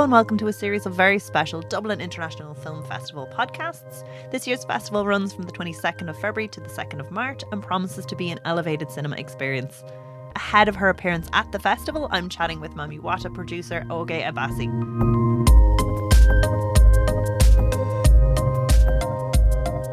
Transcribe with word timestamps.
And 0.00 0.10
welcome 0.10 0.38
to 0.38 0.46
a 0.46 0.52
series 0.52 0.86
of 0.86 0.94
very 0.94 1.18
special 1.18 1.60
Dublin 1.60 2.00
International 2.00 2.54
Film 2.54 2.82
Festival 2.84 3.28
podcasts. 3.34 4.02
This 4.30 4.46
year's 4.46 4.64
festival 4.64 5.04
runs 5.04 5.34
from 5.34 5.44
the 5.44 5.52
22nd 5.52 6.08
of 6.08 6.18
February 6.18 6.48
to 6.48 6.60
the 6.60 6.70
2nd 6.70 7.00
of 7.00 7.10
March 7.10 7.42
and 7.52 7.62
promises 7.62 8.06
to 8.06 8.16
be 8.16 8.30
an 8.30 8.40
elevated 8.46 8.90
cinema 8.90 9.16
experience. 9.16 9.84
Ahead 10.36 10.68
of 10.68 10.76
her 10.76 10.88
appearance 10.88 11.28
at 11.34 11.52
the 11.52 11.58
festival, 11.58 12.08
I'm 12.12 12.30
chatting 12.30 12.60
with 12.60 12.74
Mami 12.76 12.98
Wata 12.98 13.32
producer 13.32 13.84
Oge 13.90 14.08
Obasi. 14.08 14.70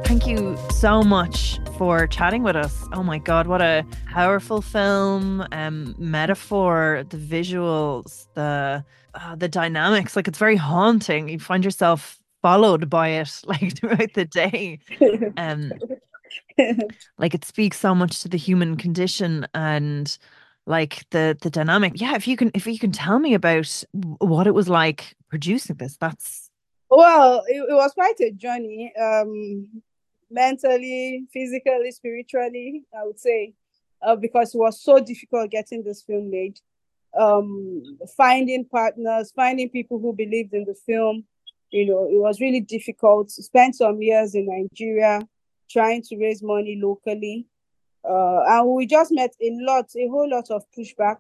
Thank 0.05 0.25
you 0.25 0.57
so 0.71 1.03
much 1.03 1.59
for 1.77 2.07
chatting 2.07 2.41
with 2.41 2.55
us. 2.55 2.85
Oh 2.93 3.03
my 3.03 3.19
God, 3.19 3.45
what 3.45 3.61
a 3.61 3.85
powerful 4.07 4.63
film, 4.63 5.45
um, 5.51 5.93
metaphor, 5.99 7.03
the 7.09 7.17
visuals, 7.17 8.27
the 8.33 8.83
uh, 9.13 9.35
the 9.35 9.47
dynamics. 9.47 10.15
Like 10.15 10.27
it's 10.27 10.39
very 10.39 10.55
haunting. 10.55 11.29
You 11.29 11.39
find 11.39 11.63
yourself 11.63 12.19
followed 12.41 12.89
by 12.89 13.09
it 13.09 13.41
like 13.45 13.77
throughout 13.77 14.13
the 14.13 14.25
day. 14.25 14.79
Um, 15.37 15.71
like 17.19 17.35
it 17.35 17.45
speaks 17.45 17.79
so 17.79 17.93
much 17.93 18.21
to 18.21 18.29
the 18.29 18.37
human 18.37 18.75
condition 18.75 19.47
and 19.53 20.17
like 20.65 21.05
the 21.11 21.37
the 21.41 21.51
dynamic. 21.51 22.01
Yeah, 22.01 22.15
if 22.15 22.27
you 22.27 22.35
can 22.37 22.49
if 22.55 22.65
you 22.65 22.79
can 22.79 22.91
tell 22.91 23.19
me 23.19 23.35
about 23.35 23.83
what 23.91 24.47
it 24.47 24.55
was 24.55 24.67
like 24.67 25.15
producing 25.29 25.75
this, 25.75 25.95
that's 25.97 26.49
well, 26.89 27.43
it, 27.47 27.57
it 27.69 27.73
was 27.73 27.93
quite 27.93 28.19
a 28.21 28.31
journey. 28.31 28.93
Um, 28.99 29.83
mentally, 30.29 31.25
physically, 31.31 31.91
spiritually, 31.91 32.83
I 32.97 33.05
would 33.05 33.19
say, 33.19 33.53
uh, 34.01 34.15
because 34.15 34.53
it 34.53 34.57
was 34.57 34.81
so 34.81 34.99
difficult 34.99 35.51
getting 35.51 35.83
this 35.83 36.01
film 36.01 36.29
made. 36.29 36.59
Um, 37.17 37.83
finding 38.15 38.65
partners, 38.65 39.31
finding 39.35 39.69
people 39.69 39.99
who 39.99 40.13
believed 40.13 40.53
in 40.53 40.65
the 40.65 40.75
film, 40.85 41.23
you 41.71 41.85
know, 41.85 42.05
it 42.05 42.19
was 42.19 42.39
really 42.39 42.61
difficult. 42.61 43.31
Spent 43.31 43.75
some 43.75 44.01
years 44.01 44.35
in 44.35 44.47
Nigeria 44.47 45.21
trying 45.69 46.01
to 46.03 46.17
raise 46.17 46.43
money 46.43 46.79
locally. 46.81 47.47
Uh, 48.07 48.41
and 48.47 48.69
we 48.69 48.85
just 48.85 49.11
met 49.11 49.33
a 49.41 49.49
lot, 49.61 49.89
a 49.97 50.07
whole 50.07 50.29
lot 50.29 50.49
of 50.51 50.63
pushback 50.77 51.17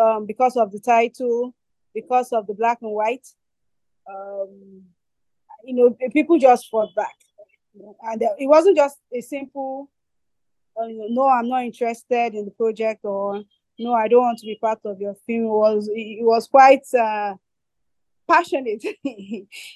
um, 0.00 0.26
because 0.26 0.56
of 0.56 0.72
the 0.72 0.80
title, 0.80 1.54
because 1.94 2.32
of 2.32 2.46
the 2.46 2.54
black 2.54 2.78
and 2.82 2.92
white. 2.92 3.26
Um, 4.08 4.82
you 5.64 5.74
know, 5.74 5.96
people 6.12 6.38
just 6.38 6.68
fought 6.70 6.94
back 6.94 7.14
and 8.02 8.22
it 8.38 8.46
wasn't 8.46 8.76
just 8.76 8.98
a 9.14 9.20
simple 9.20 9.88
uh, 10.80 10.86
no 10.88 11.28
i'm 11.28 11.48
not 11.48 11.64
interested 11.64 12.34
in 12.34 12.44
the 12.44 12.50
project 12.52 13.04
or 13.04 13.42
no 13.78 13.92
i 13.92 14.08
don't 14.08 14.22
want 14.22 14.38
to 14.38 14.46
be 14.46 14.58
part 14.60 14.78
of 14.84 15.00
your 15.00 15.14
film. 15.26 15.44
It 15.44 15.48
was 15.48 15.90
it 15.92 16.24
was 16.24 16.46
quite 16.46 16.86
uh, 16.94 17.34
passionate 18.28 18.82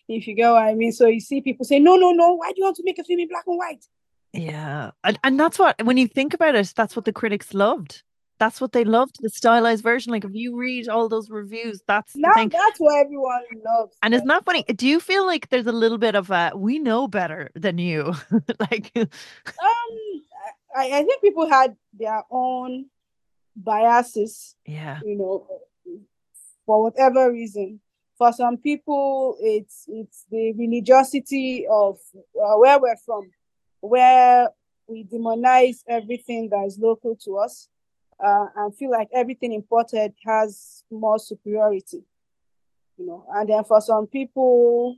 if 0.08 0.26
you 0.26 0.34
get 0.34 0.50
what 0.50 0.62
i 0.62 0.74
mean. 0.74 0.92
So 0.92 1.06
you 1.06 1.20
see 1.20 1.40
people 1.40 1.64
say 1.64 1.78
no 1.78 1.96
no 1.96 2.12
no 2.12 2.34
why 2.34 2.50
do 2.50 2.54
you 2.58 2.64
want 2.64 2.76
to 2.76 2.84
make 2.84 2.98
a 2.98 3.04
film 3.04 3.20
in 3.20 3.28
black 3.28 3.44
and 3.46 3.58
white? 3.58 3.84
Yeah. 4.32 4.90
And, 5.04 5.18
and 5.22 5.40
that's 5.40 5.58
what 5.58 5.82
when 5.84 5.96
you 5.96 6.08
think 6.08 6.34
about 6.34 6.54
it 6.54 6.72
that's 6.76 6.96
what 6.96 7.04
the 7.04 7.12
critics 7.12 7.54
loved 7.54 8.02
that's 8.38 8.60
what 8.60 8.72
they 8.72 8.84
loved 8.84 9.16
the 9.20 9.30
stylized 9.30 9.82
version 9.82 10.12
like 10.12 10.24
if 10.24 10.34
you 10.34 10.56
read 10.56 10.88
all 10.88 11.08
those 11.08 11.30
reviews 11.30 11.80
that's 11.86 12.14
now 12.16 12.32
that's 12.34 12.78
what 12.78 12.98
everyone 12.98 13.42
loves 13.64 13.96
and 14.02 14.14
it's 14.14 14.24
not 14.24 14.44
funny 14.44 14.62
do 14.76 14.86
you 14.86 15.00
feel 15.00 15.24
like 15.24 15.48
there's 15.48 15.66
a 15.66 15.72
little 15.72 15.98
bit 15.98 16.14
of 16.14 16.30
a 16.30 16.52
we 16.54 16.78
know 16.78 17.06
better 17.06 17.50
than 17.54 17.78
you 17.78 18.12
like 18.70 18.90
um 18.96 19.08
I, 20.76 20.86
I 20.86 21.04
think 21.04 21.22
people 21.22 21.48
had 21.48 21.76
their 21.92 22.22
own 22.30 22.86
biases 23.56 24.56
yeah. 24.66 24.98
you 25.04 25.16
know 25.16 25.46
for 26.66 26.82
whatever 26.82 27.30
reason. 27.30 27.80
For 28.16 28.32
some 28.32 28.58
people 28.58 29.36
it's 29.40 29.86
it's 29.88 30.24
the 30.30 30.52
religiosity 30.52 31.66
of 31.68 31.98
uh, 32.16 32.56
where 32.58 32.78
we're 32.78 32.96
from 33.04 33.30
where 33.80 34.48
we 34.86 35.04
demonize 35.04 35.82
everything 35.88 36.48
that 36.50 36.64
is 36.64 36.78
local 36.78 37.16
to 37.24 37.38
us 37.38 37.68
uh, 38.22 38.46
and 38.56 38.76
feel 38.76 38.90
like 38.90 39.08
everything 39.12 39.52
imported 39.52 40.12
has 40.24 40.84
more 40.90 41.18
superiority, 41.18 42.02
you 42.96 43.06
know. 43.06 43.26
And 43.32 43.48
then 43.48 43.64
for 43.64 43.80
some 43.80 44.06
people, 44.06 44.96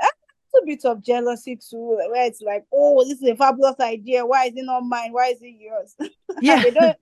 a 0.00 0.06
little 0.54 0.66
bit 0.66 0.84
of 0.84 1.02
jealousy 1.02 1.56
too, 1.56 1.98
where 2.10 2.26
it's 2.26 2.42
like, 2.42 2.64
oh, 2.72 3.04
this 3.04 3.20
is 3.20 3.28
a 3.28 3.36
fabulous 3.36 3.78
idea. 3.80 4.24
Why 4.24 4.46
is 4.46 4.52
it 4.56 4.64
not 4.64 4.82
mine? 4.84 5.12
Why 5.12 5.28
is 5.28 5.38
it 5.40 5.56
yours? 5.58 5.96
Yeah, 6.40 6.60
they 6.60 6.70
don't 6.70 6.96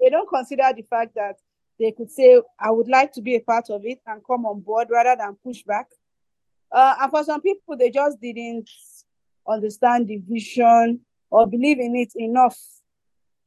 they 0.00 0.10
don't 0.10 0.28
consider 0.28 0.64
the 0.74 0.82
fact 0.82 1.14
that 1.14 1.36
they 1.78 1.92
could 1.92 2.10
say, 2.10 2.40
I 2.58 2.70
would 2.70 2.88
like 2.88 3.12
to 3.12 3.22
be 3.22 3.36
a 3.36 3.40
part 3.40 3.70
of 3.70 3.82
it 3.84 4.00
and 4.06 4.22
come 4.26 4.44
on 4.44 4.60
board 4.60 4.88
rather 4.90 5.16
than 5.16 5.36
push 5.42 5.62
back. 5.62 5.86
Uh, 6.70 6.94
and 7.00 7.10
for 7.10 7.24
some 7.24 7.40
people, 7.40 7.76
they 7.76 7.90
just 7.90 8.20
didn't 8.20 8.68
understand 9.48 10.08
the 10.08 10.18
vision 10.28 11.00
or 11.30 11.46
believe 11.46 11.78
in 11.78 11.96
it 11.96 12.12
enough 12.16 12.58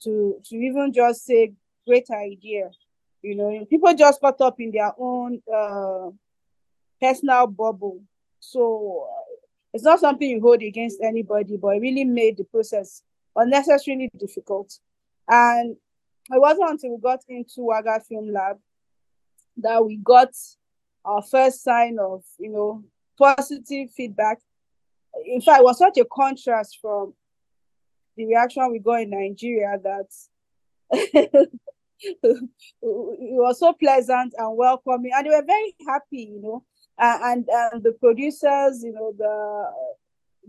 to 0.06 0.42
to 0.46 0.56
even 0.56 0.94
just 0.94 1.26
say 1.26 1.54
great 1.86 2.10
idea. 2.10 2.72
You 3.22 3.36
know, 3.36 3.66
people 3.66 3.94
just 3.96 4.22
got 4.22 4.40
up 4.42 4.60
in 4.60 4.72
their 4.72 4.94
own 4.98 5.42
uh, 5.54 6.12
personal 7.02 7.48
bubble. 7.48 8.02
So 8.40 9.08
it's 9.74 9.84
not 9.84 10.00
something 10.00 10.30
you 10.30 10.40
hold 10.42 10.62
against 10.62 11.02
anybody, 11.02 11.58
but 11.58 11.76
it 11.76 11.82
really 11.82 12.06
made 12.06 12.38
the 12.38 12.44
process 12.44 13.02
unnecessarily 13.36 14.10
difficult. 14.18 14.78
And 15.28 15.76
it 16.32 16.42
wasn't 16.42 16.70
until 16.70 16.92
we 16.96 17.02
got 17.02 17.22
into 17.28 17.62
Ouaga 17.62 18.02
Film 18.06 18.32
Lab 18.32 18.58
that 19.58 19.84
we 19.84 19.98
got 19.98 20.30
our 21.04 21.22
first 21.22 21.64
sign 21.64 21.98
of, 22.00 22.24
you 22.38 22.52
know, 22.52 22.84
positive 23.18 23.92
feedback. 23.92 24.40
In 25.26 25.42
fact, 25.42 25.62
it 25.62 25.66
was 25.66 25.78
such 25.78 25.98
a 25.98 26.06
contrast 26.06 26.80
from 26.82 27.14
the 28.16 28.26
reaction 28.26 28.72
we 28.72 28.80
got 28.80 29.02
in 29.02 29.10
Nigeria 29.12 29.78
that 29.84 30.08
it 30.92 31.50
was 32.82 33.60
so 33.60 33.74
pleasant 33.74 34.34
and 34.38 34.58
welcoming, 34.58 35.12
and 35.14 35.26
they 35.26 35.30
were 35.30 35.44
very 35.46 35.76
happy, 35.88 36.32
you 36.34 36.42
know. 36.42 36.64
Uh, 36.98 37.18
and 37.24 37.48
and 37.50 37.84
the 37.84 37.92
producers, 37.94 38.82
you 38.84 38.94
know, 38.94 39.14
the 39.18 39.72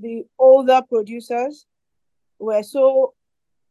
the 0.01 0.27
older 0.39 0.81
producers 0.89 1.67
were 2.39 2.63
so 2.63 3.15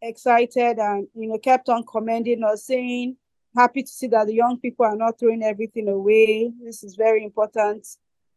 excited 0.02 0.78
and 0.80 1.08
you 1.16 1.28
know 1.28 1.38
kept 1.38 1.70
on 1.70 1.84
commending 1.86 2.44
us, 2.44 2.66
saying, 2.66 3.16
"Happy 3.56 3.84
to 3.84 3.90
see 3.90 4.08
that 4.08 4.28
the 4.28 4.34
young 4.34 4.60
people 4.60 4.86
are 4.86 4.96
not 4.98 5.20
throwing 5.20 5.44
everything 5.44 5.88
away. 5.88 6.52
This 6.64 6.84
is 6.84 6.96
very 6.96 7.24
important." 7.24 7.88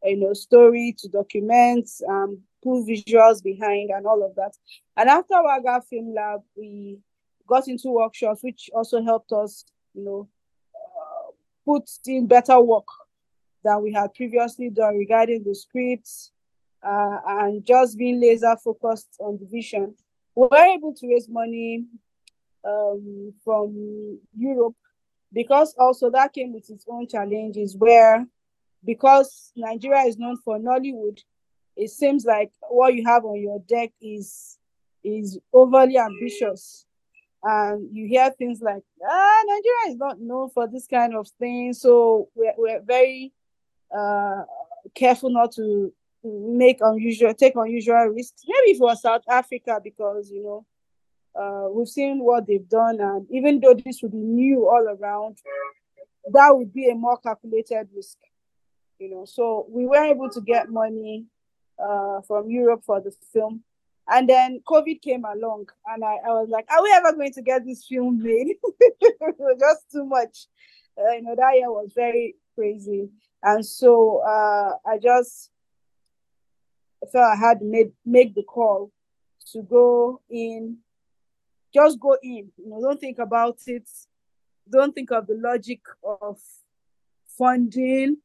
You 0.04 0.16
know, 0.16 0.32
story 0.32 0.94
to 0.98 1.08
document, 1.08 1.88
um, 2.08 2.38
put 2.62 2.86
visuals 2.86 3.42
behind 3.42 3.90
and 3.90 4.06
all 4.06 4.24
of 4.24 4.34
that. 4.36 4.52
And 4.96 5.08
after 5.08 5.34
Ouaga 5.34 5.84
Film 5.84 6.14
Lab, 6.14 6.40
we 6.56 6.98
got 7.46 7.68
into 7.68 7.90
workshops, 7.90 8.42
which 8.42 8.70
also 8.74 9.02
helped 9.02 9.32
us, 9.32 9.64
you 9.94 10.04
know, 10.04 10.28
uh, 10.74 11.32
put 11.64 11.88
in 12.06 12.26
better 12.26 12.60
work 12.60 12.86
than 13.64 13.82
we 13.82 13.92
had 13.92 14.14
previously 14.14 14.70
done 14.70 14.96
regarding 14.96 15.42
the 15.42 15.54
scripts 15.54 16.30
uh, 16.82 17.18
and 17.26 17.64
just 17.64 17.98
being 17.98 18.20
laser 18.20 18.56
focused 18.62 19.16
on 19.18 19.38
the 19.38 19.46
vision. 19.46 19.94
We 20.34 20.46
were 20.50 20.74
able 20.76 20.94
to 20.94 21.08
raise 21.08 21.28
money 21.28 21.84
um, 22.64 23.34
from 23.44 24.20
Europe 24.36 24.76
because 25.32 25.74
also 25.78 26.10
that 26.10 26.32
came 26.32 26.52
with 26.52 26.70
its 26.70 26.84
own 26.88 27.08
challenges 27.08 27.76
where 27.76 28.26
because 28.84 29.52
Nigeria 29.56 30.02
is 30.02 30.18
known 30.18 30.36
for 30.44 30.58
Nollywood, 30.58 31.18
it 31.76 31.90
seems 31.90 32.24
like 32.24 32.50
what 32.68 32.94
you 32.94 33.04
have 33.06 33.24
on 33.24 33.40
your 33.40 33.60
deck 33.60 33.92
is 34.00 34.58
is 35.04 35.38
overly 35.52 35.96
ambitious. 35.96 36.84
And 37.42 37.88
you 37.96 38.06
hear 38.08 38.30
things 38.30 38.60
like 38.60 38.82
ah 39.08 39.42
nigeria 39.46 39.92
is 39.92 39.96
not 39.96 40.20
known 40.20 40.50
for 40.50 40.66
this 40.66 40.88
kind 40.88 41.14
of 41.14 41.28
thing 41.38 41.72
so 41.72 42.28
we're, 42.34 42.54
we're 42.58 42.82
very 42.82 43.32
uh 43.96 44.42
careful 44.92 45.30
not 45.30 45.52
to 45.52 45.92
make 46.24 46.78
unusual 46.80 47.32
take 47.32 47.54
unusual 47.54 48.06
risks 48.06 48.42
maybe 48.46 48.76
for 48.76 48.94
south 48.96 49.22
africa 49.28 49.80
because 49.82 50.32
you 50.32 50.42
know 50.42 50.66
uh 51.40 51.68
we've 51.70 51.86
seen 51.86 52.18
what 52.18 52.44
they've 52.44 52.68
done 52.68 52.98
and 53.00 53.26
even 53.30 53.60
though 53.60 53.74
this 53.74 54.02
would 54.02 54.10
be 54.10 54.18
new 54.18 54.68
all 54.68 54.96
around 55.00 55.38
that 56.32 56.50
would 56.50 56.74
be 56.74 56.90
a 56.90 56.94
more 56.94 57.18
calculated 57.18 57.88
risk 57.94 58.18
you 58.98 59.10
know 59.10 59.24
so 59.24 59.66
we 59.68 59.86
were 59.86 60.04
able 60.04 60.28
to 60.30 60.40
get 60.40 60.70
money 60.70 61.26
uh, 61.78 62.20
from 62.22 62.50
Europe 62.50 62.82
for 62.84 63.00
the 63.00 63.12
film. 63.32 63.62
And 64.10 64.28
then 64.28 64.60
COVID 64.66 65.02
came 65.02 65.24
along, 65.24 65.68
and 65.86 66.02
I, 66.02 66.16
I 66.26 66.30
was 66.30 66.48
like, 66.48 66.66
are 66.70 66.82
we 66.82 66.90
ever 66.92 67.12
going 67.12 67.32
to 67.34 67.42
get 67.42 67.66
this 67.66 67.86
film 67.86 68.22
made? 68.22 68.56
just 69.60 69.90
too 69.92 70.04
much. 70.04 70.46
Uh, 70.98 71.12
you 71.12 71.22
know, 71.22 71.34
that 71.36 71.54
year 71.56 71.70
was 71.70 71.92
very 71.94 72.36
crazy. 72.54 73.10
And 73.42 73.64
so 73.64 74.22
uh, 74.26 74.76
I 74.86 74.98
just 74.98 75.50
felt 77.12 77.24
I 77.24 77.36
had 77.36 77.60
to 77.60 77.66
make, 77.66 77.92
make 78.04 78.34
the 78.34 78.42
call 78.42 78.90
to 79.52 79.62
go 79.62 80.22
in, 80.30 80.78
just 81.72 82.00
go 82.00 82.16
in. 82.22 82.50
You 82.56 82.70
know, 82.70 82.80
don't 82.80 83.00
think 83.00 83.18
about 83.18 83.58
it. 83.66 83.88
Don't 84.70 84.94
think 84.94 85.10
of 85.10 85.26
the 85.26 85.34
logic 85.34 85.80
of 86.02 86.38
funding 87.36 88.16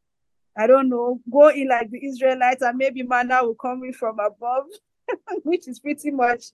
I 0.57 0.67
don't 0.67 0.89
know, 0.89 1.19
go 1.31 1.50
in 1.50 1.67
like 1.67 1.89
the 1.89 2.05
Israelites 2.05 2.61
and 2.61 2.77
maybe 2.77 3.03
manna 3.03 3.44
will 3.44 3.55
come 3.55 3.83
in 3.83 3.94
from 3.94 4.19
above, 4.19 4.65
which 5.44 5.67
is 5.67 5.79
pretty 5.79 6.11
much 6.11 6.45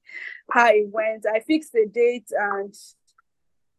how 0.50 0.70
it 0.70 0.88
went. 0.90 1.26
I 1.26 1.42
fixed 1.42 1.74
the 1.74 1.86
date 1.86 2.32
and 2.32 2.74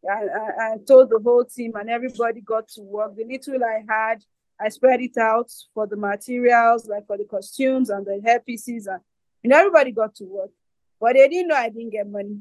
I, 0.09 0.13
I, 0.13 0.73
I, 0.73 0.77
told 0.87 1.09
the 1.09 1.19
whole 1.23 1.45
team 1.45 1.73
and 1.75 1.89
everybody 1.89 2.41
got 2.41 2.67
to 2.69 2.81
work. 2.81 3.15
The 3.15 3.25
little 3.25 3.63
I 3.63 3.83
had, 3.87 4.23
I 4.59 4.69
spread 4.69 5.01
it 5.01 5.17
out 5.17 5.51
for 5.73 5.87
the 5.87 5.95
materials, 5.95 6.87
like 6.87 7.07
for 7.07 7.17
the 7.17 7.25
costumes 7.25 7.89
and 7.89 8.05
the 8.05 8.21
hairpieces, 8.23 8.87
and 8.87 9.01
you 9.43 9.49
know, 9.49 9.57
everybody 9.57 9.91
got 9.91 10.15
to 10.15 10.23
work. 10.25 10.51
But 10.99 11.13
they 11.13 11.27
didn't 11.27 11.47
know 11.47 11.55
I 11.55 11.69
didn't 11.69 11.91
get 11.91 12.07
money, 12.07 12.39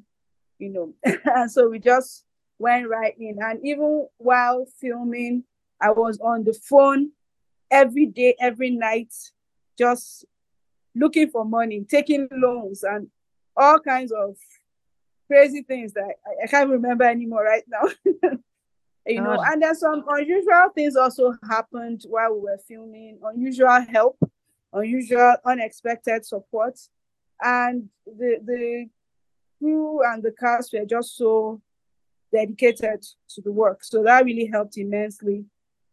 you 0.59 0.69
know. 0.71 0.95
and 1.25 1.51
so 1.51 1.69
we 1.69 1.79
just 1.79 2.25
went 2.59 2.89
right 2.89 3.15
in. 3.19 3.39
And 3.41 3.61
even 3.65 4.07
while 4.19 4.67
filming, 4.81 5.45
I 5.81 5.91
was 5.91 6.19
on 6.21 6.45
the 6.45 6.53
phone 6.53 7.13
every 7.71 8.07
day, 8.07 8.35
every 8.41 8.71
night, 8.71 9.13
just 9.79 10.25
looking 10.95 11.31
for 11.31 11.45
money, 11.45 11.85
taking 11.89 12.29
loans, 12.33 12.83
and 12.83 13.09
all 13.57 13.79
kinds 13.79 14.13
of 14.13 14.37
crazy 15.27 15.63
things 15.63 15.93
that 15.93 16.15
I, 16.27 16.45
I 16.45 16.47
can't 16.47 16.71
remember 16.71 17.05
anymore 17.05 17.45
right 17.45 17.65
now. 17.69 17.89
you 19.07 19.21
know, 19.21 19.41
and 19.45 19.63
then 19.63 19.75
some 19.75 20.05
unusual 20.09 20.69
things 20.75 20.97
also 20.97 21.35
happened 21.49 22.03
while 22.09 22.35
we 22.35 22.41
were 22.41 22.59
filming, 22.67 23.19
unusual 23.23 23.81
help, 23.81 24.19
unusual, 24.73 25.37
unexpected 25.45 26.27
support. 26.27 26.79
And 27.43 27.89
the 28.07 28.39
the 28.45 28.89
crew 29.59 30.03
and 30.05 30.23
the 30.23 30.33
cast 30.33 30.73
were 30.73 30.85
just 30.85 31.17
so 31.17 31.61
dedicated 32.33 33.03
to 33.31 33.41
the 33.41 33.53
work. 33.53 33.83
So 33.85 34.03
that 34.03 34.25
really 34.25 34.47
helped 34.47 34.77
immensely. 34.77 35.45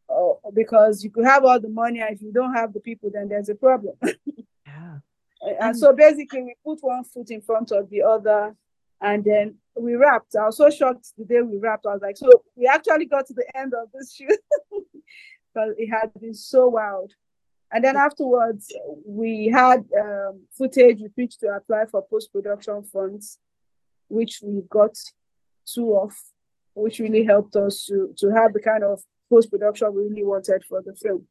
Uh, 0.10 0.52
because 0.54 1.04
you 1.04 1.10
could 1.10 1.26
have 1.26 1.44
all 1.44 1.60
the 1.60 1.68
money 1.68 2.00
and 2.00 2.16
if 2.16 2.22
you 2.22 2.32
don't 2.32 2.54
have 2.54 2.72
the 2.72 2.80
people 2.80 3.10
then 3.14 3.28
there's 3.28 3.50
a 3.50 3.56
problem 3.56 3.94
yeah 4.66 5.00
and 5.60 5.78
so 5.78 5.94
basically 5.94 6.42
we 6.44 6.56
put 6.64 6.80
one 6.82 7.04
foot 7.04 7.30
in 7.30 7.42
front 7.42 7.72
of 7.72 7.90
the 7.90 8.02
other 8.02 8.56
and 9.02 9.24
then 9.24 9.56
we 9.76 9.96
wrapped. 9.96 10.36
I 10.36 10.46
was 10.46 10.58
so 10.58 10.70
shocked 10.70 11.14
the 11.18 11.26
day 11.26 11.42
we 11.42 11.58
wrapped. 11.58 11.86
I 11.86 11.94
was 11.94 12.02
like, 12.02 12.18
so 12.18 12.30
we 12.56 12.68
actually 12.68 13.06
got 13.06 13.28
to 13.28 13.34
the 13.34 13.46
end 13.56 13.74
of 13.74 13.90
this 13.94 14.14
shoot 14.14 14.28
because 14.72 15.76
it 15.78 15.88
had 15.88 16.12
been 16.20 16.34
so 16.34 16.68
wild. 16.68 17.14
And 17.72 17.84
then 17.84 17.98
afterwards, 17.98 18.74
we 19.06 19.48
had 19.48 19.86
um, 20.00 20.42
footage 20.58 21.02
with 21.02 21.12
which 21.16 21.38
to 21.40 21.48
apply 21.48 21.86
for 21.86 22.02
post 22.02 22.32
production 22.32 22.84
funds, 22.84 23.40
which 24.08 24.40
we 24.42 24.62
got 24.70 24.98
two 25.66 25.96
of, 25.96 26.14
which 26.74 27.00
really 27.00 27.26
helped 27.26 27.56
us 27.58 27.86
to, 27.86 28.14
to 28.18 28.30
have 28.30 28.54
the 28.54 28.62
kind 28.62 28.84
of 28.84 29.02
post 29.30 29.52
production 29.52 29.94
we 29.94 30.04
really 30.04 30.24
wanted 30.24 30.64
for 30.68 30.82
the 30.82 30.94
film. 30.94 31.28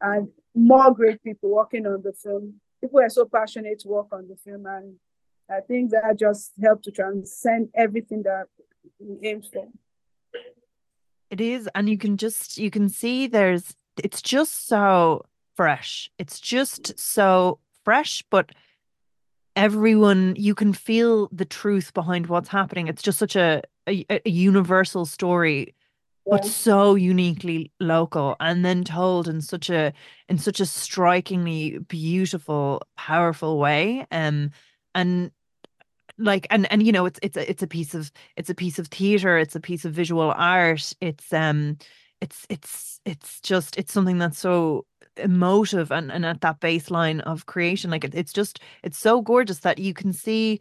And 0.00 0.28
more 0.54 0.92
great 0.92 1.22
people 1.22 1.50
working 1.50 1.86
on 1.86 2.02
the 2.02 2.12
film. 2.12 2.54
People 2.80 3.00
are 3.00 3.08
so 3.08 3.24
passionate 3.24 3.80
to 3.80 3.88
work 3.88 4.08
on 4.12 4.28
the 4.28 4.36
film, 4.36 4.66
and 4.66 4.96
I 5.48 5.60
think 5.60 5.90
that 5.90 6.18
just 6.18 6.52
helped 6.60 6.84
to 6.84 6.90
transcend 6.90 7.68
everything 7.74 8.22
that 8.24 8.46
we 8.98 9.28
aimed 9.28 9.46
for. 9.52 9.68
It 11.30 11.40
is, 11.40 11.68
and 11.74 11.88
you 11.88 11.96
can 11.96 12.16
just 12.16 12.58
you 12.58 12.70
can 12.70 12.88
see 12.88 13.26
there's 13.26 13.74
it's 14.02 14.20
just 14.20 14.66
so 14.66 15.24
fresh. 15.54 16.10
It's 16.18 16.40
just 16.40 16.98
so 16.98 17.58
fresh, 17.84 18.22
but 18.30 18.52
everyone 19.54 20.34
you 20.36 20.54
can 20.54 20.72
feel 20.72 21.28
the 21.32 21.44
truth 21.44 21.94
behind 21.94 22.26
what's 22.26 22.48
happening. 22.48 22.88
It's 22.88 23.02
just 23.02 23.18
such 23.18 23.36
a 23.36 23.62
a, 23.88 24.04
a 24.10 24.30
universal 24.30 25.06
story. 25.06 25.74
But 26.28 26.44
so 26.44 26.94
uniquely 26.94 27.70
local 27.80 28.36
and 28.40 28.64
then 28.64 28.84
told 28.84 29.28
in 29.28 29.40
such 29.40 29.68
a 29.70 29.92
in 30.28 30.38
such 30.38 30.60
a 30.60 30.66
strikingly 30.66 31.78
beautiful 31.78 32.82
powerful 32.96 33.58
way 33.58 34.06
um 34.10 34.50
and 34.94 35.30
like 36.18 36.46
and 36.50 36.70
and 36.72 36.82
you 36.86 36.92
know 36.92 37.06
it's 37.06 37.18
it's 37.22 37.36
a 37.36 37.50
it's 37.50 37.62
a 37.62 37.66
piece 37.66 37.94
of 37.94 38.10
it's 38.36 38.50
a 38.50 38.54
piece 38.54 38.78
of 38.78 38.88
theater 38.88 39.38
it's 39.38 39.56
a 39.56 39.60
piece 39.60 39.84
of 39.84 39.92
visual 39.92 40.32
art 40.36 40.92
it's 41.00 41.32
um 41.32 41.76
it's 42.20 42.46
it's 42.48 43.00
it's 43.04 43.40
just 43.40 43.76
it's 43.78 43.92
something 43.92 44.18
that's 44.18 44.38
so 44.38 44.86
emotive 45.16 45.90
and 45.90 46.10
and 46.12 46.24
at 46.24 46.40
that 46.40 46.60
baseline 46.60 47.20
of 47.22 47.46
creation 47.46 47.90
like 47.90 48.04
it, 48.04 48.14
it's 48.14 48.32
just 48.32 48.60
it's 48.82 48.98
so 48.98 49.20
gorgeous 49.20 49.60
that 49.60 49.78
you 49.78 49.92
can 49.92 50.12
see 50.12 50.60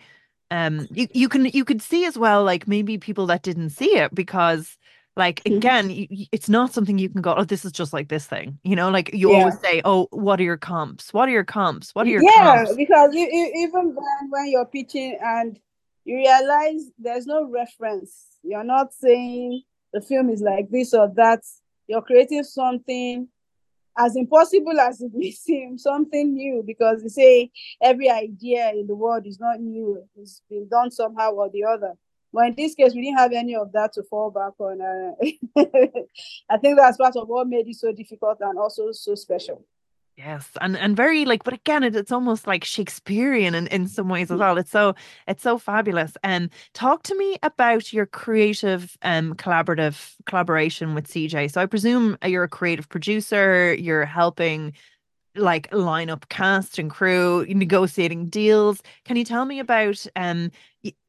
um 0.49 0.87
you, 0.91 1.07
you 1.13 1.29
can 1.29 1.45
you 1.45 1.63
could 1.63 1.81
see 1.81 2.05
as 2.05 2.17
well 2.17 2.43
like 2.43 2.67
maybe 2.67 2.97
people 2.97 3.25
that 3.25 3.43
didn't 3.43 3.69
see 3.69 3.97
it 3.97 4.13
because 4.13 4.77
like 5.17 5.43
mm-hmm. 5.43 5.57
again 5.57 5.89
you, 5.89 6.25
it's 6.31 6.49
not 6.49 6.73
something 6.73 6.97
you 6.97 7.09
can 7.09 7.21
go 7.21 7.33
oh 7.35 7.43
this 7.43 7.65
is 7.65 7.71
just 7.71 7.93
like 7.93 8.07
this 8.07 8.25
thing 8.25 8.57
you 8.63 8.75
know 8.75 8.89
like 8.89 9.13
you 9.13 9.31
yeah. 9.31 9.39
always 9.39 9.59
say 9.59 9.81
oh 9.85 10.07
what 10.11 10.39
are 10.39 10.43
your 10.43 10.57
comps 10.57 11.13
what 11.13 11.27
are 11.27 11.31
your 11.31 11.43
comps 11.43 11.93
what 11.93 12.05
are 12.07 12.09
your 12.09 12.23
yeah 12.23 12.63
comps? 12.63 12.75
because 12.75 13.13
you, 13.13 13.27
you, 13.31 13.67
even 13.67 13.93
when, 13.93 14.29
when 14.29 14.47
you're 14.47 14.65
pitching 14.65 15.17
and 15.21 15.59
you 16.05 16.15
realize 16.15 16.89
there's 16.97 17.25
no 17.25 17.49
reference 17.49 18.37
you're 18.43 18.63
not 18.63 18.93
saying 18.93 19.61
the 19.93 20.01
film 20.01 20.29
is 20.29 20.41
like 20.41 20.69
this 20.69 20.93
or 20.93 21.11
that 21.15 21.41
you're 21.87 22.01
creating 22.01 22.43
something 22.43 23.27
as 23.97 24.15
impossible 24.15 24.79
as 24.79 25.01
it 25.01 25.11
may 25.13 25.31
seem 25.31 25.77
something 25.77 26.33
new 26.33 26.63
because 26.65 27.01
they 27.03 27.09
say 27.09 27.51
every 27.81 28.09
idea 28.09 28.71
in 28.71 28.87
the 28.87 28.95
world 28.95 29.27
is 29.27 29.39
not 29.39 29.59
new 29.59 30.01
it's 30.15 30.41
been 30.49 30.67
done 30.69 30.89
somehow 30.89 31.31
or 31.31 31.49
the 31.49 31.65
other 31.65 31.93
but 32.33 32.47
in 32.47 32.55
this 32.55 32.75
case, 32.75 32.93
we 32.93 33.01
didn't 33.01 33.19
have 33.19 33.33
any 33.33 33.55
of 33.55 33.71
that 33.73 33.93
to 33.93 34.03
fall 34.03 34.31
back 34.31 34.53
on. 34.59 34.81
Uh, 34.81 35.13
I 36.49 36.57
think 36.57 36.77
that's 36.77 36.97
part 36.97 37.15
of 37.15 37.27
what 37.27 37.47
made 37.47 37.67
it 37.67 37.75
so 37.75 37.91
difficult 37.91 38.37
and 38.41 38.57
also 38.57 38.91
so 38.91 39.15
special. 39.15 39.65
Yes, 40.17 40.49
and 40.59 40.77
and 40.77 40.95
very 40.95 41.25
like, 41.25 41.43
but 41.43 41.53
again, 41.53 41.83
it, 41.83 41.95
it's 41.95 42.11
almost 42.11 42.45
like 42.45 42.63
Shakespearean 42.63 43.55
in, 43.55 43.67
in 43.67 43.87
some 43.87 44.09
ways 44.09 44.29
as 44.29 44.39
well. 44.39 44.57
It's 44.57 44.69
so 44.69 44.93
it's 45.27 45.41
so 45.41 45.57
fabulous. 45.57 46.13
And 46.23 46.45
um, 46.45 46.49
talk 46.73 47.03
to 47.03 47.17
me 47.17 47.37
about 47.41 47.91
your 47.91 48.05
creative 48.05 48.97
um 49.01 49.33
collaborative 49.35 50.13
collaboration 50.25 50.95
with 50.95 51.07
CJ. 51.07 51.51
So 51.51 51.61
I 51.61 51.65
presume 51.65 52.17
you're 52.25 52.43
a 52.43 52.49
creative 52.49 52.89
producer. 52.89 53.73
You're 53.73 54.05
helping 54.05 54.73
like 55.35 55.73
line 55.73 56.09
up 56.09 56.27
cast 56.29 56.77
and 56.77 56.91
crew, 56.91 57.45
negotiating 57.47 58.27
deals. 58.27 58.81
Can 59.05 59.15
you 59.15 59.23
tell 59.23 59.45
me 59.45 59.59
about 59.59 60.05
um 60.15 60.51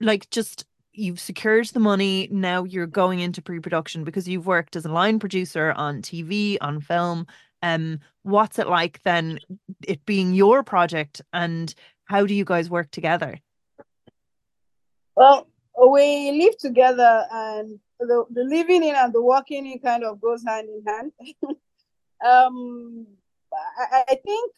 like 0.01 0.31
just 0.31 0.65
you've 0.93 1.21
secured 1.21 1.67
the 1.69 1.81
money 1.81 2.29
now 2.31 2.65
you're 2.65 2.87
going 2.87 3.21
into 3.21 3.43
pre-production 3.43 4.05
because 4.05 4.29
you've 4.29 4.47
worked 4.47 4.77
as 4.77 4.85
a 4.85 4.93
line 4.93 5.19
producer 5.19 5.73
on 5.73 6.03
tv 6.03 6.57
on 6.61 6.81
film. 6.81 7.27
Um 7.63 8.01
what's 8.23 8.59
it 8.59 8.69
like 8.69 9.03
then 9.03 9.39
it 9.87 10.05
being 10.05 10.35
your 10.35 10.63
project 10.63 11.23
and 11.33 11.75
how 12.05 12.27
do 12.27 12.35
you 12.35 12.45
guys 12.45 12.69
work 12.69 12.91
together? 12.91 13.39
Well 15.17 15.49
we 15.91 16.31
live 16.33 16.59
together 16.59 17.27
and 17.31 17.79
the, 17.99 18.25
the 18.31 18.45
living 18.45 18.85
in 18.85 18.95
and 18.95 19.13
the 19.13 19.23
working 19.23 19.67
in 19.67 19.79
kind 19.79 20.05
of 20.05 20.21
goes 20.21 20.45
hand 20.47 20.69
in 20.69 20.85
hand. 20.87 21.13
Um 22.25 23.07
I, 23.77 24.05
I 24.11 24.15
think 24.15 24.53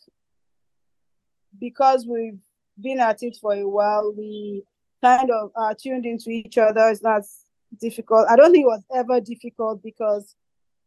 because 1.58 2.06
we've 2.06 2.38
been 2.80 3.00
at 3.00 3.22
it 3.22 3.38
for 3.40 3.54
a 3.54 3.66
while 3.66 4.12
we 4.16 4.64
kind 5.04 5.30
of 5.30 5.50
uh, 5.54 5.74
tuned 5.78 6.06
into 6.06 6.30
each 6.30 6.56
other. 6.56 6.88
It's 6.88 7.02
not 7.02 7.22
difficult. 7.80 8.26
I 8.30 8.36
don't 8.36 8.52
think 8.52 8.64
it 8.64 8.68
was 8.68 8.84
ever 8.94 9.20
difficult 9.20 9.82
because 9.82 10.34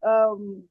um, 0.06 0.64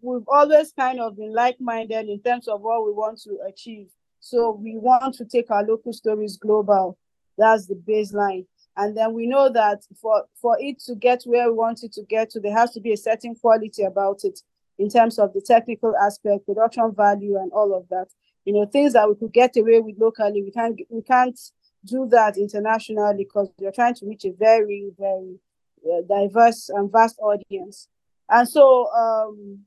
we've 0.00 0.28
always 0.28 0.72
kind 0.72 1.00
of 1.00 1.16
been 1.16 1.34
like-minded 1.34 2.08
in 2.08 2.20
terms 2.20 2.46
of 2.46 2.60
what 2.60 2.84
we 2.84 2.92
want 2.92 3.20
to 3.22 3.38
achieve. 3.48 3.88
So 4.20 4.52
we 4.52 4.76
want 4.76 5.14
to 5.16 5.24
take 5.24 5.50
our 5.50 5.64
local 5.64 5.92
stories 5.92 6.36
global. 6.36 6.98
That's 7.36 7.66
the 7.66 7.74
baseline. 7.74 8.46
And 8.76 8.96
then 8.96 9.12
we 9.12 9.26
know 9.26 9.50
that 9.52 9.82
for, 10.00 10.24
for 10.40 10.56
it 10.60 10.78
to 10.86 10.94
get 10.94 11.24
where 11.24 11.50
we 11.50 11.56
want 11.56 11.82
it 11.82 11.92
to 11.94 12.02
get 12.04 12.30
to, 12.30 12.40
there 12.40 12.56
has 12.56 12.70
to 12.72 12.80
be 12.80 12.92
a 12.92 12.96
certain 12.96 13.34
quality 13.34 13.82
about 13.82 14.20
it 14.22 14.38
in 14.78 14.88
terms 14.88 15.18
of 15.18 15.32
the 15.34 15.40
technical 15.40 15.94
aspect, 15.96 16.46
production 16.46 16.94
value, 16.94 17.36
and 17.36 17.50
all 17.52 17.76
of 17.76 17.88
that. 17.90 18.08
You 18.44 18.54
know, 18.54 18.66
things 18.66 18.92
that 18.94 19.08
we 19.08 19.14
could 19.16 19.32
get 19.32 19.56
away 19.56 19.80
with 19.80 19.96
locally, 19.98 20.42
we 20.42 20.50
can't 20.50 20.80
we 20.88 21.02
can't 21.02 21.38
do 21.84 22.06
that 22.10 22.36
internationally 22.36 23.24
because 23.24 23.50
you're 23.58 23.72
trying 23.72 23.94
to 23.94 24.06
reach 24.06 24.24
a 24.24 24.32
very, 24.32 24.90
very 24.98 25.38
uh, 25.84 26.02
diverse 26.08 26.68
and 26.68 26.90
vast 26.90 27.18
audience. 27.20 27.88
And 28.28 28.48
so 28.48 28.88
um, 28.92 29.60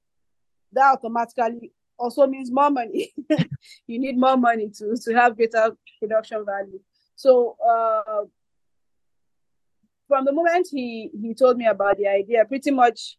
that 0.71 0.93
automatically 0.93 1.71
also 1.97 2.27
means 2.27 2.51
more 2.51 2.69
money. 2.69 3.13
you 3.87 3.99
need 3.99 4.17
more 4.17 4.37
money 4.37 4.69
to, 4.77 4.95
to 5.03 5.13
have 5.13 5.35
greater 5.35 5.71
production 5.99 6.45
value. 6.45 6.79
So 7.15 7.57
uh, 7.65 8.25
from 10.07 10.25
the 10.25 10.31
moment 10.31 10.67
he, 10.71 11.09
he 11.21 11.33
told 11.33 11.57
me 11.57 11.65
about 11.65 11.97
the 11.97 12.07
idea, 12.07 12.45
pretty 12.45 12.71
much 12.71 13.17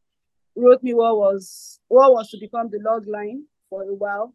wrote 0.55 0.83
me 0.83 0.95
what 0.95 1.17
was 1.17 1.81
what 1.89 2.13
was 2.13 2.31
to 2.31 2.39
become 2.41 2.71
the 2.71 2.79
log 2.79 3.07
line 3.07 3.45
for 3.69 3.83
a 3.83 3.95
while. 3.95 4.35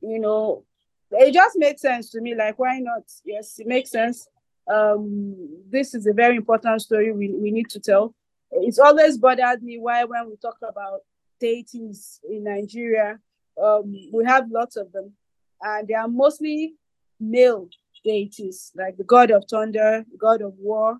You 0.00 0.18
know, 0.18 0.64
it 1.12 1.32
just 1.34 1.56
made 1.58 1.78
sense 1.78 2.10
to 2.10 2.20
me. 2.20 2.34
Like, 2.34 2.58
why 2.58 2.78
not? 2.78 3.04
Yes, 3.24 3.58
it 3.58 3.66
makes 3.66 3.90
sense. 3.90 4.28
Um, 4.72 5.36
this 5.70 5.94
is 5.94 6.06
a 6.06 6.12
very 6.12 6.36
important 6.36 6.80
story 6.82 7.12
we, 7.12 7.30
we 7.30 7.50
need 7.50 7.68
to 7.70 7.80
tell. 7.80 8.14
It's 8.50 8.78
always 8.78 9.18
bothered 9.18 9.62
me 9.62 9.78
why 9.78 10.04
when 10.04 10.28
we 10.28 10.36
talk 10.36 10.58
about 10.66 11.00
deities 11.40 12.20
in 12.28 12.44
Nigeria. 12.44 13.18
Um, 13.62 13.94
we 14.12 14.24
have 14.24 14.50
lots 14.50 14.76
of 14.76 14.92
them, 14.92 15.12
and 15.60 15.88
they 15.88 15.94
are 15.94 16.08
mostly 16.08 16.74
male 17.18 17.68
deities, 18.04 18.72
like 18.74 18.96
the 18.96 19.04
god 19.04 19.30
of 19.30 19.44
thunder, 19.48 20.04
god 20.18 20.42
of 20.42 20.54
war. 20.58 20.98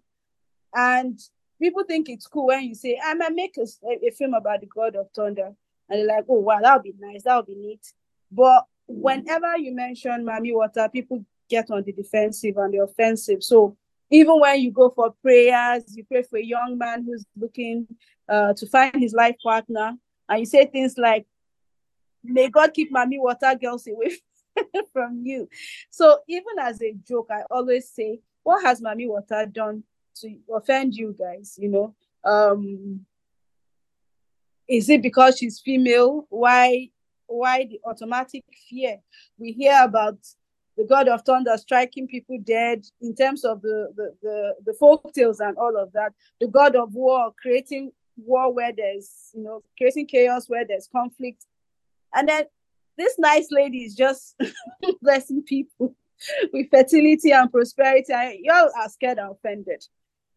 And 0.74 1.18
people 1.60 1.84
think 1.84 2.08
it's 2.08 2.26
cool 2.26 2.46
when 2.46 2.64
you 2.64 2.74
say, 2.74 2.98
I 3.02 3.14
might 3.14 3.34
make 3.34 3.56
a, 3.58 3.66
a 4.06 4.10
film 4.10 4.34
about 4.34 4.60
the 4.60 4.66
god 4.66 4.96
of 4.96 5.10
thunder. 5.14 5.52
And 5.88 6.00
they're 6.00 6.06
like, 6.06 6.24
oh, 6.28 6.40
wow, 6.40 6.60
that 6.62 6.74
would 6.74 6.82
be 6.84 6.94
nice. 6.98 7.24
That 7.24 7.36
would 7.36 7.46
be 7.46 7.54
neat. 7.54 7.92
But 8.30 8.64
whenever 8.86 9.56
you 9.56 9.74
mention 9.74 10.24
Mami 10.24 10.52
Wata, 10.52 10.92
people 10.92 11.24
get 11.48 11.70
on 11.70 11.82
the 11.84 11.92
defensive 11.92 12.56
and 12.56 12.72
the 12.72 12.78
offensive. 12.78 13.42
So 13.42 13.76
even 14.10 14.38
when 14.40 14.60
you 14.60 14.70
go 14.70 14.90
for 14.90 15.14
prayers, 15.22 15.84
you 15.96 16.04
pray 16.04 16.22
for 16.22 16.38
a 16.38 16.44
young 16.44 16.76
man 16.78 17.04
who's 17.04 17.24
looking 17.36 17.86
uh, 18.28 18.52
to 18.54 18.66
find 18.66 18.94
his 18.96 19.12
life 19.12 19.36
partner, 19.42 19.94
and 20.28 20.40
you 20.40 20.46
say 20.46 20.66
things 20.66 20.96
like, 20.96 21.26
May 22.24 22.48
God 22.48 22.72
keep 22.72 22.92
Mami 22.92 23.18
Wata 23.18 23.60
girls 23.60 23.88
away 23.88 24.12
from 24.92 25.22
you. 25.24 25.48
So 25.90 26.20
even 26.28 26.58
as 26.60 26.80
a 26.80 26.94
joke, 27.06 27.28
I 27.30 27.42
always 27.50 27.88
say, 27.88 28.20
What 28.42 28.64
has 28.64 28.80
Mami 28.80 29.08
Wata 29.08 29.52
done 29.52 29.82
to 30.16 30.36
offend 30.54 30.94
you 30.94 31.16
guys? 31.18 31.58
You 31.60 31.68
know, 31.68 31.94
um, 32.24 33.04
is 34.68 34.88
it 34.88 35.02
because 35.02 35.38
she's 35.38 35.58
female? 35.58 36.26
Why 36.30 36.90
why 37.32 37.64
the 37.64 37.80
automatic 37.84 38.44
fear? 38.68 38.98
We 39.38 39.52
hear 39.52 39.78
about 39.82 40.18
the 40.76 40.84
god 40.84 41.08
of 41.08 41.22
thunder 41.22 41.56
striking 41.56 42.08
people 42.08 42.38
dead 42.42 42.84
in 43.00 43.14
terms 43.14 43.44
of 43.44 43.60
the, 43.62 43.92
the, 43.94 44.14
the, 44.22 44.54
the 44.66 44.74
folk 44.74 45.12
tales 45.12 45.40
and 45.40 45.56
all 45.56 45.76
of 45.76 45.92
that. 45.92 46.12
The 46.40 46.48
god 46.48 46.76
of 46.76 46.94
war 46.94 47.32
creating 47.40 47.92
war 48.16 48.52
where 48.52 48.72
there's, 48.76 49.30
you 49.34 49.42
know, 49.42 49.62
creating 49.76 50.06
chaos 50.06 50.48
where 50.48 50.66
there's 50.66 50.88
conflict. 50.90 51.44
And 52.14 52.28
then 52.28 52.44
this 52.98 53.18
nice 53.18 53.48
lady 53.50 53.78
is 53.78 53.94
just 53.94 54.36
blessing 55.02 55.42
people 55.42 55.94
with 56.52 56.70
fertility 56.70 57.32
and 57.32 57.50
prosperity. 57.50 58.12
And 58.12 58.38
y'all 58.40 58.70
are 58.78 58.88
scared 58.88 59.18
and 59.18 59.32
offended. 59.32 59.84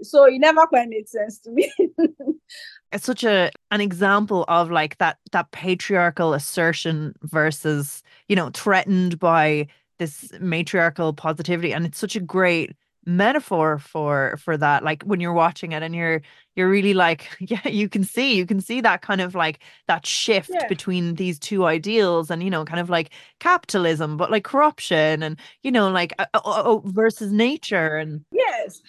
So 0.02 0.26
it 0.26 0.40
never 0.40 0.66
quite 0.68 0.90
made 0.90 1.08
sense 1.08 1.40
to 1.40 1.52
me. 1.52 1.72
it's 2.92 3.06
such 3.06 3.24
a 3.24 3.52
an 3.72 3.82
example 3.82 4.46
of 4.48 4.72
like 4.72 4.98
that 4.98 5.18
that 5.32 5.52
patriarchal 5.52 6.34
assertion 6.34 7.14
versus, 7.24 8.04
you 8.28 8.36
know, 8.36 8.50
threatened 8.54 9.20
by 9.20 9.68
this 9.98 10.32
matriarchal 10.40 11.14
positivity 11.14 11.74
and 11.74 11.86
it's 11.86 11.98
such 11.98 12.16
a 12.16 12.20
great 12.20 12.76
metaphor 13.06 13.78
for 13.78 14.38
for 14.38 14.58
that 14.58 14.84
like 14.84 15.04
when 15.04 15.20
you're 15.20 15.34
watching 15.34 15.74
it 15.74 15.84
and 15.84 15.96
you're 15.96 16.22
you're 16.56 16.70
really 16.70 16.94
like 16.94 17.30
yeah 17.40 17.68
you 17.68 17.88
can 17.88 18.04
see 18.04 18.36
you 18.36 18.46
can 18.46 18.60
see 18.60 18.82
that 18.82 19.02
kind 19.02 19.22
of 19.22 19.36
like 19.36 19.60
that 19.88 20.06
shift 20.06 20.50
yeah. 20.52 20.68
between 20.68 21.16
these 21.16 21.38
two 21.38 21.66
ideals 21.66 22.32
and 22.32 22.42
you 22.42 22.50
know 22.50 22.66
kind 22.66 22.80
of 22.80 22.90
like 22.90 23.12
capitalism 23.40 24.18
but 24.18 24.32
like 24.32 24.44
corruption 24.44 25.22
and 25.22 25.40
you 25.62 25.72
know 25.72 25.90
like 25.90 26.14
uh, 26.18 26.26
uh, 26.34 26.40
uh 26.44 26.80
versus 26.86 27.32
nature 27.32 27.96
and 27.98 28.26
yes 28.32 28.82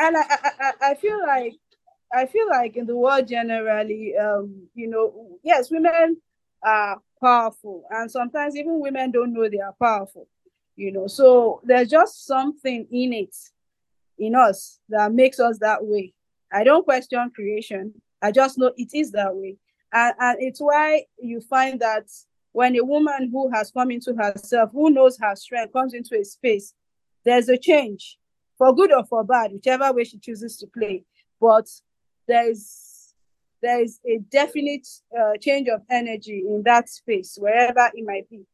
and 0.00 0.16
I, 0.16 0.22
I 0.60 0.72
i 0.90 0.94
feel 0.94 1.20
like 1.20 1.54
i 2.12 2.26
feel 2.26 2.48
like 2.48 2.76
in 2.76 2.86
the 2.86 2.96
world 2.96 3.26
generally 3.26 4.16
um 4.16 4.68
you 4.74 4.88
know 4.88 5.38
yes 5.42 5.70
women 5.70 6.16
are 6.62 7.00
powerful 7.20 7.84
and 7.90 8.10
sometimes 8.10 8.56
even 8.56 8.78
women 8.78 9.10
don't 9.10 9.32
know 9.32 9.48
they 9.48 9.58
are 9.58 9.74
powerful 9.80 10.28
you 10.76 10.92
know 10.92 11.06
so 11.06 11.60
there's 11.64 11.88
just 11.88 12.26
something 12.26 12.86
in 12.90 13.12
it 13.12 13.34
in 14.18 14.34
us 14.34 14.80
that 14.88 15.12
makes 15.12 15.40
us 15.40 15.58
that 15.58 15.84
way. 15.84 16.12
I 16.52 16.64
don't 16.64 16.84
question 16.84 17.30
creation. 17.34 17.92
I 18.22 18.30
just 18.32 18.58
know 18.58 18.72
it 18.76 18.90
is 18.94 19.10
that 19.12 19.34
way. 19.34 19.56
And, 19.92 20.14
and 20.18 20.38
it's 20.40 20.60
why 20.60 21.04
you 21.18 21.40
find 21.40 21.80
that 21.80 22.08
when 22.52 22.76
a 22.76 22.84
woman 22.84 23.30
who 23.32 23.50
has 23.52 23.70
come 23.70 23.90
into 23.90 24.14
herself 24.14 24.70
who 24.72 24.90
knows 24.90 25.18
her 25.20 25.34
strength 25.34 25.72
comes 25.72 25.94
into 25.94 26.18
a 26.18 26.24
space 26.24 26.74
there's 27.24 27.48
a 27.48 27.58
change. 27.58 28.18
For 28.56 28.72
good 28.74 28.92
or 28.92 29.04
for 29.04 29.24
bad 29.24 29.52
whichever 29.52 29.92
way 29.92 30.04
she 30.04 30.18
chooses 30.18 30.56
to 30.58 30.66
play. 30.66 31.04
But 31.40 31.66
there's 32.28 33.14
there's 33.60 33.98
a 34.06 34.18
definite 34.30 34.86
uh, 35.18 35.32
change 35.40 35.68
of 35.68 35.82
energy 35.90 36.44
in 36.46 36.62
that 36.64 36.88
space 36.88 37.36
wherever 37.40 37.90
it 37.94 38.04
might 38.04 38.28
be. 38.28 38.44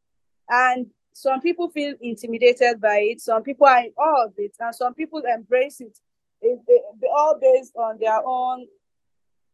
And 0.49 0.87
some 1.13 1.41
people 1.41 1.69
feel 1.69 1.93
intimidated 2.01 2.79
by 2.79 2.99
it, 3.01 3.21
some 3.21 3.43
people 3.43 3.67
are 3.67 3.79
in 3.79 3.91
awe 3.97 4.25
of 4.25 4.33
it, 4.37 4.55
and 4.59 4.73
some 4.73 4.93
people 4.93 5.21
embrace 5.21 5.81
it. 5.81 5.97
it, 6.41 6.59
it 6.67 7.09
all 7.15 7.37
based 7.39 7.75
on 7.75 7.97
their 7.99 8.21
own 8.25 8.67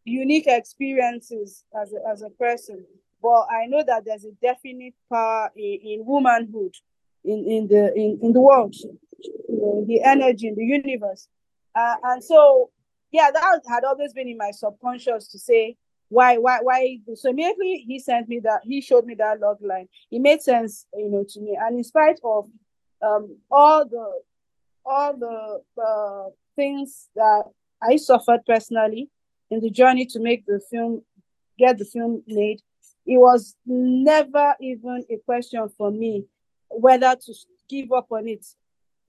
unique 0.05 0.47
experiences 0.47 1.65
as 1.79 1.93
a, 1.93 2.09
as 2.09 2.21
a 2.21 2.29
person. 2.29 2.85
But 3.21 3.47
I 3.51 3.65
know 3.67 3.83
that 3.85 4.05
there's 4.05 4.25
a 4.25 4.31
definite 4.41 4.93
power 5.11 5.51
in, 5.55 5.79
in 5.83 6.05
womanhood, 6.05 6.73
in, 7.25 7.45
in 7.47 7.67
the 7.67 7.93
in, 7.95 8.19
in 8.21 8.33
the 8.33 8.41
world, 8.41 8.75
know, 9.49 9.83
the 9.85 10.01
energy 10.03 10.47
in 10.47 10.55
the 10.55 10.63
universe. 10.63 11.27
Uh, 11.75 11.95
and 12.03 12.23
so, 12.23 12.69
yeah, 13.11 13.29
that 13.31 13.61
had 13.67 13.83
always 13.83 14.13
been 14.13 14.27
in 14.27 14.37
my 14.37 14.51
subconscious 14.51 15.27
to 15.29 15.39
say, 15.39 15.75
why 16.09 16.37
why 16.37 16.59
why? 16.61 16.97
So 17.15 17.29
immediately 17.29 17.83
he 17.87 17.99
sent 17.99 18.29
me 18.29 18.39
that 18.43 18.61
he 18.63 18.81
showed 18.81 19.05
me 19.05 19.15
that 19.15 19.39
log 19.39 19.57
line. 19.61 19.87
It 20.11 20.19
made 20.19 20.41
sense 20.41 20.85
you 20.93 21.09
know 21.09 21.25
to 21.29 21.41
me. 21.41 21.57
And 21.59 21.77
in 21.77 21.83
spite 21.83 22.19
of 22.23 22.49
um 23.01 23.37
all 23.51 23.85
the 23.87 24.21
all 24.85 25.17
the 25.17 25.61
uh, 25.81 26.29
things 26.55 27.09
that 27.15 27.43
i 27.83 27.95
suffered 27.97 28.39
personally 28.47 29.09
in 29.51 29.59
the 29.59 29.69
journey 29.69 30.05
to 30.05 30.19
make 30.19 30.45
the 30.47 30.59
film 30.71 31.03
get 31.59 31.77
the 31.77 31.85
film 31.85 32.23
made 32.25 32.59
it 33.07 33.17
was 33.17 33.55
never 33.65 34.55
even 34.59 35.05
a 35.09 35.17
question 35.25 35.67
for 35.77 35.89
me 35.91 36.25
whether 36.69 37.15
to 37.15 37.33
give 37.69 37.91
up 37.93 38.07
on 38.11 38.27
it. 38.27 38.45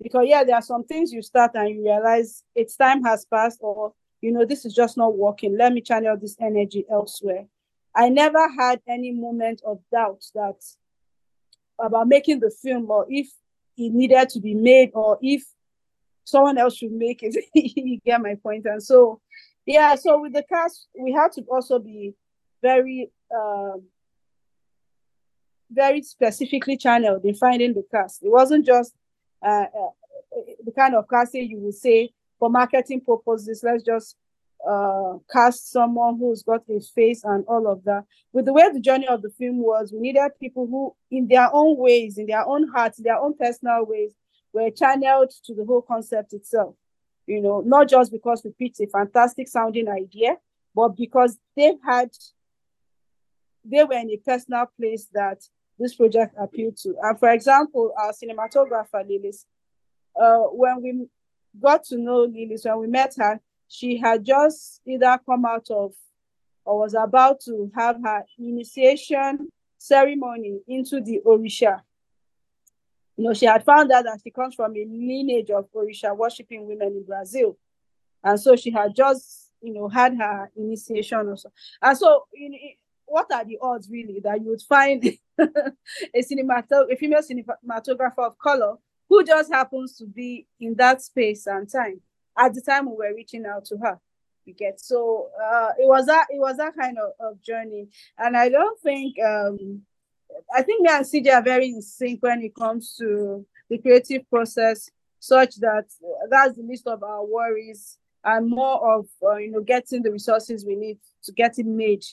Because 0.00 0.26
yeah 0.28 0.44
there 0.44 0.54
are 0.54 0.62
some 0.62 0.84
things 0.84 1.12
you 1.12 1.22
start 1.22 1.50
and 1.54 1.68
you 1.70 1.82
realize 1.82 2.44
its 2.54 2.76
time 2.76 3.02
has 3.02 3.26
passed 3.26 3.58
or 3.60 3.92
you 4.20 4.32
know, 4.32 4.44
this 4.44 4.64
is 4.64 4.74
just 4.74 4.96
not 4.96 5.16
working. 5.16 5.56
Let 5.56 5.72
me 5.72 5.80
channel 5.80 6.16
this 6.16 6.36
energy 6.40 6.84
elsewhere. 6.90 7.46
I 7.94 8.08
never 8.08 8.48
had 8.48 8.80
any 8.86 9.12
moment 9.12 9.62
of 9.64 9.80
doubt 9.90 10.24
that 10.34 10.56
about 11.80 12.08
making 12.08 12.40
the 12.40 12.50
film 12.50 12.90
or 12.90 13.06
if 13.08 13.28
it 13.76 13.92
needed 13.92 14.28
to 14.30 14.40
be 14.40 14.54
made 14.54 14.90
or 14.94 15.18
if 15.22 15.44
someone 16.24 16.58
else 16.58 16.76
should 16.76 16.92
make 16.92 17.22
it. 17.22 17.36
you 17.54 18.00
get 18.04 18.20
my 18.20 18.34
point. 18.34 18.66
And 18.66 18.82
so, 18.82 19.20
yeah, 19.64 19.94
so 19.94 20.20
with 20.20 20.32
the 20.32 20.42
cast, 20.42 20.88
we 20.98 21.12
had 21.12 21.32
to 21.32 21.42
also 21.42 21.78
be 21.78 22.14
very, 22.60 23.10
um, 23.34 23.84
very 25.70 26.02
specifically 26.02 26.76
channeled 26.76 27.24
in 27.24 27.34
finding 27.34 27.74
the 27.74 27.84
cast. 27.90 28.22
It 28.22 28.30
wasn't 28.30 28.66
just 28.66 28.94
uh, 29.44 29.66
uh, 29.66 29.90
the 30.64 30.72
kind 30.72 30.94
of 30.94 31.08
casting 31.08 31.48
you 31.48 31.58
would 31.58 31.74
say, 31.74 32.10
for 32.38 32.50
marketing 32.50 33.00
purposes, 33.00 33.62
let's 33.64 33.82
just 33.82 34.16
uh, 34.66 35.14
cast 35.30 35.70
someone 35.70 36.18
who's 36.18 36.42
got 36.42 36.62
a 36.68 36.80
face 36.80 37.24
and 37.24 37.44
all 37.46 37.66
of 37.66 37.84
that. 37.84 38.04
With 38.32 38.46
the 38.46 38.52
way 38.52 38.70
the 38.72 38.80
journey 38.80 39.06
of 39.06 39.22
the 39.22 39.30
film 39.30 39.58
was, 39.58 39.92
we 39.92 40.00
needed 40.00 40.30
people 40.40 40.66
who, 40.66 40.94
in 41.10 41.28
their 41.28 41.48
own 41.52 41.76
ways, 41.76 42.18
in 42.18 42.26
their 42.26 42.46
own 42.46 42.68
hearts, 42.68 42.98
their 42.98 43.18
own 43.18 43.34
personal 43.36 43.86
ways, 43.86 44.14
were 44.52 44.70
channeled 44.70 45.30
to 45.44 45.54
the 45.54 45.64
whole 45.64 45.82
concept 45.82 46.32
itself. 46.32 46.74
You 47.26 47.42
know, 47.42 47.60
not 47.60 47.88
just 47.88 48.10
because 48.10 48.42
we 48.42 48.50
pitched 48.50 48.80
a 48.80 48.86
fantastic 48.86 49.48
sounding 49.48 49.88
idea, 49.88 50.36
but 50.74 50.96
because 50.96 51.38
they've 51.56 51.78
had, 51.84 52.10
they 53.64 53.84
were 53.84 53.94
in 53.94 54.10
a 54.10 54.16
personal 54.16 54.66
place 54.78 55.06
that 55.12 55.42
this 55.78 55.94
project 55.94 56.34
appealed 56.40 56.76
to. 56.78 56.96
And 57.02 57.18
for 57.18 57.30
example, 57.30 57.92
our 57.96 58.12
cinematographer, 58.12 59.04
Lilis, 59.06 59.44
uh, 60.20 60.48
when 60.50 60.82
we 60.82 61.06
got 61.60 61.84
to 61.84 61.96
know 61.96 62.22
Lily. 62.22 62.56
So 62.56 62.70
when 62.70 62.80
we 62.80 62.92
met 62.92 63.14
her, 63.18 63.40
she 63.68 63.98
had 63.98 64.24
just 64.24 64.80
either 64.86 65.18
come 65.26 65.44
out 65.44 65.70
of 65.70 65.92
or 66.64 66.80
was 66.80 66.94
about 66.94 67.40
to 67.40 67.70
have 67.74 67.96
her 68.02 68.24
initiation 68.38 69.48
ceremony 69.78 70.60
into 70.66 71.00
the 71.00 71.20
Orisha. 71.24 71.80
You 73.16 73.24
know, 73.24 73.34
she 73.34 73.46
had 73.46 73.64
found 73.64 73.90
out 73.90 74.04
that 74.04 74.20
she 74.22 74.30
comes 74.30 74.54
from 74.54 74.76
a 74.76 74.84
lineage 74.84 75.50
of 75.50 75.66
Orisha 75.72 76.16
worshiping 76.16 76.66
women 76.66 76.88
in 76.88 77.04
Brazil. 77.04 77.56
And 78.22 78.38
so 78.38 78.56
she 78.56 78.70
had 78.70 78.94
just, 78.94 79.50
you 79.60 79.72
know, 79.72 79.88
had 79.88 80.16
her 80.16 80.50
initiation 80.56 81.28
also. 81.28 81.50
And 81.80 81.96
so, 81.96 82.24
you 82.32 82.50
know, 82.50 82.58
what 83.06 83.32
are 83.32 83.44
the 83.44 83.58
odds 83.60 83.88
really 83.90 84.20
that 84.22 84.40
you 84.40 84.50
would 84.50 84.62
find 84.62 85.04
a 85.38 86.22
cinematographer, 86.22 86.92
a 86.92 86.96
female 86.96 87.22
cinematographer 87.22 88.26
of 88.26 88.38
color 88.38 88.76
who 89.08 89.24
just 89.24 89.52
happens 89.52 89.96
to 89.96 90.06
be 90.06 90.46
in 90.60 90.74
that 90.74 91.02
space 91.02 91.46
and 91.46 91.70
time 91.70 92.00
at 92.38 92.54
the 92.54 92.60
time 92.60 92.86
we 92.86 92.96
were 92.96 93.14
reaching 93.14 93.46
out 93.46 93.64
to 93.64 93.76
her 93.78 93.98
we 94.46 94.52
get 94.52 94.80
so 94.80 95.28
uh, 95.42 95.70
it 95.78 95.86
was 95.86 96.06
that 96.06 96.26
it 96.30 96.38
was 96.38 96.56
that 96.56 96.74
kind 96.74 96.96
of, 96.98 97.10
of 97.20 97.42
journey 97.42 97.88
and 98.18 98.36
i 98.36 98.48
don't 98.48 98.80
think 98.80 99.16
um, 99.20 99.82
i 100.54 100.62
think 100.62 100.82
me 100.82 100.88
and 100.90 101.04
cj 101.04 101.32
are 101.32 101.42
very 101.42 101.68
in 101.68 101.82
sync 101.82 102.22
when 102.22 102.42
it 102.42 102.54
comes 102.54 102.94
to 102.96 103.44
the 103.68 103.78
creative 103.78 104.28
process 104.30 104.90
such 105.20 105.56
that 105.56 105.84
uh, 106.04 106.26
that's 106.30 106.56
the 106.56 106.62
least 106.62 106.86
of 106.86 107.02
our 107.02 107.24
worries 107.24 107.98
and 108.24 108.48
more 108.48 108.96
of 108.96 109.06
uh, 109.22 109.36
you 109.36 109.50
know 109.50 109.60
getting 109.60 110.02
the 110.02 110.10
resources 110.10 110.64
we 110.64 110.76
need 110.76 110.98
to 111.22 111.32
get 111.32 111.58
it 111.58 111.66
made 111.66 112.04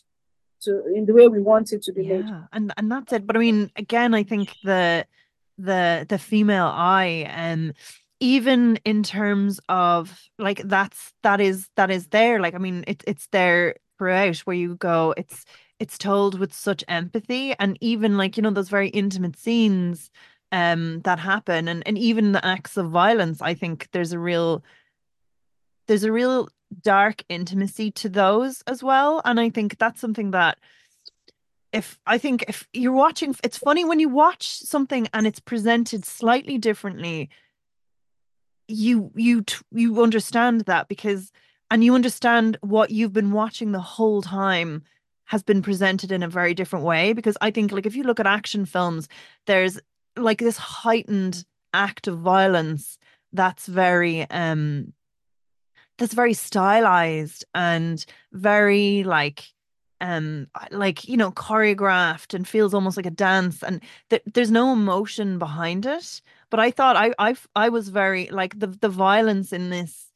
to 0.61 0.85
in 0.93 1.05
the 1.05 1.13
way 1.13 1.27
we 1.27 1.41
want 1.41 1.71
it 1.71 1.81
to 1.83 1.93
be 1.93 2.05
yeah. 2.05 2.17
made. 2.17 2.25
And 2.51 2.73
and 2.77 2.91
that's 2.91 3.13
it. 3.13 3.25
But 3.25 3.35
I 3.35 3.39
mean, 3.39 3.71
again, 3.75 4.13
I 4.13 4.23
think 4.23 4.53
the 4.63 5.05
the 5.57 6.05
the 6.07 6.17
female 6.17 6.71
eye 6.73 7.25
and 7.29 7.73
even 8.19 8.77
in 8.85 9.03
terms 9.03 9.59
of 9.69 10.29
like 10.39 10.61
that's 10.65 11.13
that 11.23 11.41
is 11.41 11.69
that 11.75 11.91
is 11.91 12.07
there. 12.07 12.39
Like, 12.39 12.55
I 12.55 12.57
mean, 12.57 12.83
it's 12.87 13.03
it's 13.07 13.27
there 13.31 13.75
throughout 13.97 14.37
where 14.39 14.55
you 14.55 14.75
go, 14.75 15.13
it's 15.17 15.45
it's 15.79 15.97
told 15.97 16.39
with 16.39 16.53
such 16.53 16.83
empathy 16.87 17.53
and 17.59 17.77
even 17.81 18.17
like, 18.17 18.37
you 18.37 18.43
know, 18.43 18.51
those 18.51 18.69
very 18.69 18.89
intimate 18.89 19.37
scenes 19.37 20.09
um 20.51 21.01
that 21.01 21.19
happen 21.19 21.67
and, 21.67 21.83
and 21.87 21.97
even 21.97 22.31
the 22.31 22.45
acts 22.45 22.77
of 22.77 22.89
violence, 22.89 23.41
I 23.41 23.53
think 23.53 23.89
there's 23.91 24.13
a 24.13 24.19
real 24.19 24.63
there's 25.87 26.03
a 26.03 26.11
real 26.11 26.49
dark 26.81 27.23
intimacy 27.29 27.91
to 27.91 28.09
those 28.09 28.63
as 28.67 28.81
well. 28.83 29.21
And 29.25 29.39
I 29.39 29.49
think 29.49 29.77
that's 29.77 30.01
something 30.01 30.31
that 30.31 30.57
if 31.75 31.99
I 32.07 32.17
think 32.17 32.45
if 32.47 32.67
you're 32.71 32.93
watching, 32.93 33.35
it's 33.43 33.57
funny 33.57 33.83
when 33.83 33.99
you 33.99 34.07
watch 34.07 34.47
something 34.47 35.09
and 35.13 35.27
it's 35.27 35.41
presented 35.41 36.05
slightly 36.05 36.57
differently. 36.57 37.29
You 38.69 39.11
you 39.13 39.43
you 39.71 40.01
understand 40.01 40.61
that 40.61 40.87
because 40.87 41.33
and 41.69 41.83
you 41.83 41.93
understand 41.93 42.57
what 42.61 42.91
you've 42.91 43.11
been 43.11 43.31
watching 43.31 43.73
the 43.73 43.81
whole 43.81 44.21
time 44.21 44.83
has 45.25 45.43
been 45.43 45.61
presented 45.61 46.13
in 46.13 46.23
a 46.23 46.29
very 46.29 46.53
different 46.53 46.85
way 46.85 47.11
because 47.11 47.37
I 47.41 47.51
think 47.51 47.73
like 47.73 47.85
if 47.85 47.95
you 47.95 48.03
look 48.03 48.19
at 48.19 48.27
action 48.27 48.65
films 48.65 49.09
there's 49.45 49.79
like 50.15 50.39
this 50.39 50.57
heightened 50.57 51.43
act 51.73 52.07
of 52.07 52.19
violence 52.19 52.97
that's 53.33 53.65
very 53.65 54.29
um 54.29 54.93
that's 55.97 56.13
very 56.13 56.33
stylized 56.33 57.43
and 57.53 58.05
very 58.31 59.03
like 59.03 59.54
um 60.01 60.47
like 60.71 61.07
you 61.07 61.15
know 61.17 61.31
choreographed 61.31 62.33
and 62.33 62.47
feels 62.47 62.73
almost 62.73 62.97
like 62.97 63.05
a 63.05 63.11
dance 63.11 63.63
and 63.63 63.81
th- 64.09 64.21
there's 64.33 64.51
no 64.51 64.73
emotion 64.73 65.39
behind 65.39 65.85
it 65.85 66.21
but 66.49 66.59
i 66.59 66.69
thought 66.69 66.95
i 66.95 67.13
i 67.17 67.35
i 67.55 67.69
was 67.69 67.89
very 67.89 68.27
like 68.29 68.59
the 68.59 68.67
the 68.67 68.89
violence 68.89 69.53
in 69.53 69.69
this 69.69 70.07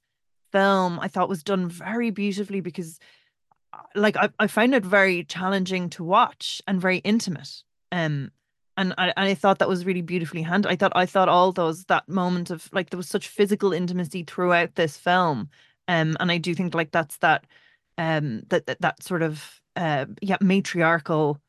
film 0.52 1.00
i 1.00 1.08
thought 1.08 1.30
was 1.30 1.44
done 1.44 1.70
very 1.70 2.10
beautifully 2.10 2.60
because 2.60 3.00
uh, 3.74 3.78
like 3.96 4.18
i, 4.18 4.30
I 4.40 4.48
find 4.48 4.76
it 4.76 4.86
very 4.86 5.24
challenging 5.24 5.90
to 5.92 6.04
watch 6.04 6.62
and 6.68 6.82
very 6.82 6.98
intimate 7.00 7.64
um 7.92 8.32
and 8.78 8.94
I, 8.98 9.08
and 9.18 9.28
I 9.28 9.34
thought 9.34 9.60
that 9.60 9.68
was 9.68 9.86
really 9.86 10.02
beautifully 10.02 10.42
handled. 10.42 10.72
I 10.72 10.78
thought 10.78 10.94
I 10.96 11.06
thought 11.06 11.28
all 11.28 11.52
those 11.52 11.84
that 11.86 12.08
moment 12.08 12.50
of 12.50 12.70
like 12.72 12.90
there 12.90 12.98
was 12.98 13.10
such 13.10 13.28
physical 13.28 13.74
intimacy 13.74 14.24
throughout 14.24 14.76
this 14.76 14.96
film 14.96 15.50
um, 15.90 16.16
and 16.20 16.32
I 16.32 16.38
do 16.38 16.56
think 16.56 16.74
like 16.74 16.92
that's 16.92 17.18
that 17.18 17.46
um 17.98 18.44
that 18.48 18.68
that, 18.68 18.80
that 18.80 19.04
sort 19.04 19.22
of 19.22 19.60
uh 19.80 20.06
yeah 20.22 20.38
matriarchal 20.42 21.40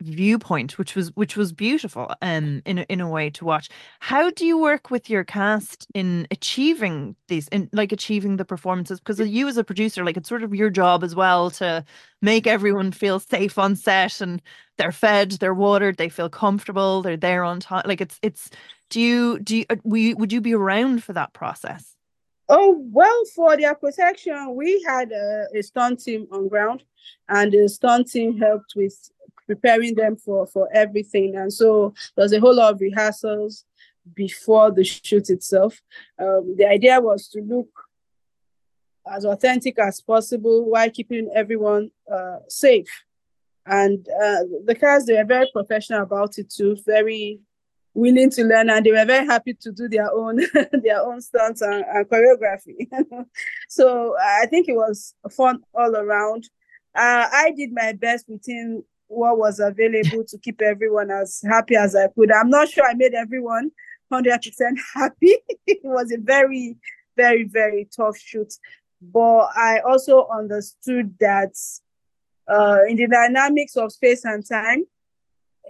viewpoint 0.00 0.76
which 0.78 0.94
was 0.94 1.08
which 1.16 1.36
was 1.36 1.52
beautiful 1.52 2.14
um 2.20 2.60
in 2.66 2.78
a, 2.78 2.82
in 2.88 3.00
a 3.00 3.08
way 3.08 3.30
to 3.30 3.44
watch. 3.44 3.70
How 4.00 4.30
do 4.30 4.44
you 4.44 4.58
work 4.58 4.90
with 4.90 5.08
your 5.08 5.24
cast 5.24 5.86
in 5.94 6.26
achieving 6.30 7.16
these 7.28 7.48
in 7.48 7.70
like 7.72 7.92
achieving 7.92 8.36
the 8.36 8.44
performances? 8.44 9.00
Because 9.00 9.20
you 9.20 9.48
as 9.48 9.56
a 9.56 9.64
producer 9.64 10.04
like 10.04 10.16
it's 10.18 10.28
sort 10.28 10.42
of 10.42 10.54
your 10.54 10.70
job 10.70 11.02
as 11.02 11.14
well 11.14 11.50
to 11.52 11.84
make 12.20 12.46
everyone 12.46 12.92
feel 12.92 13.18
safe 13.20 13.58
on 13.58 13.74
set 13.76 14.20
and 14.20 14.42
they're 14.76 14.92
fed 14.92 15.32
they're 15.32 15.54
watered 15.54 15.96
they 15.96 16.10
feel 16.10 16.28
comfortable 16.28 17.00
they're 17.02 17.16
there 17.16 17.44
on 17.44 17.60
time. 17.60 17.84
Like 17.86 18.02
it's 18.02 18.18
it's 18.22 18.50
do 18.90 19.00
you 19.00 19.38
do 19.40 19.58
you, 19.58 19.64
uh, 19.70 19.76
we 19.84 20.12
would 20.14 20.32
you 20.32 20.40
be 20.42 20.54
around 20.54 21.02
for 21.02 21.14
that 21.14 21.32
process 21.32 21.95
Oh, 22.48 22.80
well, 22.92 23.24
for 23.34 23.56
their 23.56 23.74
protection, 23.74 24.54
we 24.54 24.82
had 24.86 25.10
a, 25.10 25.46
a 25.54 25.62
stunt 25.62 26.02
team 26.02 26.28
on 26.30 26.48
ground, 26.48 26.84
and 27.28 27.52
the 27.52 27.68
stunt 27.68 28.08
team 28.08 28.38
helped 28.38 28.74
with 28.76 29.10
preparing 29.46 29.94
them 29.94 30.16
for, 30.16 30.46
for 30.46 30.68
everything. 30.72 31.36
And 31.36 31.52
so 31.52 31.94
there's 32.16 32.32
a 32.32 32.40
whole 32.40 32.54
lot 32.54 32.74
of 32.74 32.80
rehearsals 32.80 33.64
before 34.14 34.70
the 34.70 34.84
shoot 34.84 35.30
itself. 35.30 35.80
Um, 36.20 36.54
the 36.56 36.66
idea 36.66 37.00
was 37.00 37.28
to 37.28 37.40
look 37.40 37.68
as 39.12 39.24
authentic 39.24 39.78
as 39.78 40.00
possible 40.00 40.68
while 40.70 40.90
keeping 40.90 41.30
everyone 41.34 41.90
uh, 42.12 42.38
safe. 42.48 43.04
And 43.64 44.06
uh, 44.08 44.42
the 44.64 44.76
cast, 44.78 45.06
they 45.06 45.18
are 45.18 45.24
very 45.24 45.48
professional 45.52 46.02
about 46.02 46.38
it 46.38 46.50
too, 46.50 46.76
very 46.86 47.40
willing 47.96 48.28
to 48.28 48.44
learn 48.44 48.68
and 48.68 48.84
they 48.84 48.92
were 48.92 49.06
very 49.06 49.24
happy 49.24 49.54
to 49.54 49.72
do 49.72 49.88
their 49.88 50.12
own 50.12 50.36
their 50.84 51.00
own 51.00 51.20
stunts 51.20 51.62
and, 51.62 51.82
and 51.84 52.06
choreography. 52.08 52.86
So 53.68 54.14
i 54.20 54.46
think 54.46 54.68
it 54.68 54.74
was 54.74 55.14
fun 55.30 55.60
all 55.74 55.96
around. 55.96 56.44
Uh, 56.94 57.26
i 57.32 57.52
did 57.56 57.70
my 57.72 57.92
best 57.92 58.26
within 58.28 58.84
what 59.08 59.38
was 59.38 59.60
available 59.60 60.24
to 60.28 60.38
keep 60.38 60.60
everyone 60.60 61.10
as 61.10 61.40
happy 61.48 61.74
as 61.76 61.96
i 61.96 62.08
could. 62.08 62.30
I'm 62.30 62.50
not 62.50 62.68
sure 62.68 62.84
i 62.84 62.94
made 62.94 63.14
everyone 63.14 63.70
100% 64.12 64.76
happy. 64.94 65.34
It 65.66 65.80
was 65.82 66.12
a 66.12 66.18
very 66.18 66.76
very 67.16 67.44
very 67.44 67.88
tough 67.96 68.18
shoot. 68.18 68.52
But 69.00 69.48
i 69.56 69.80
also 69.88 70.28
understood 70.28 71.14
that 71.20 71.54
uh, 72.48 72.80
in 72.88 72.96
the 72.96 73.08
dynamics 73.08 73.76
of 73.76 73.90
space 73.90 74.24
and 74.24 74.46
time 74.46 74.84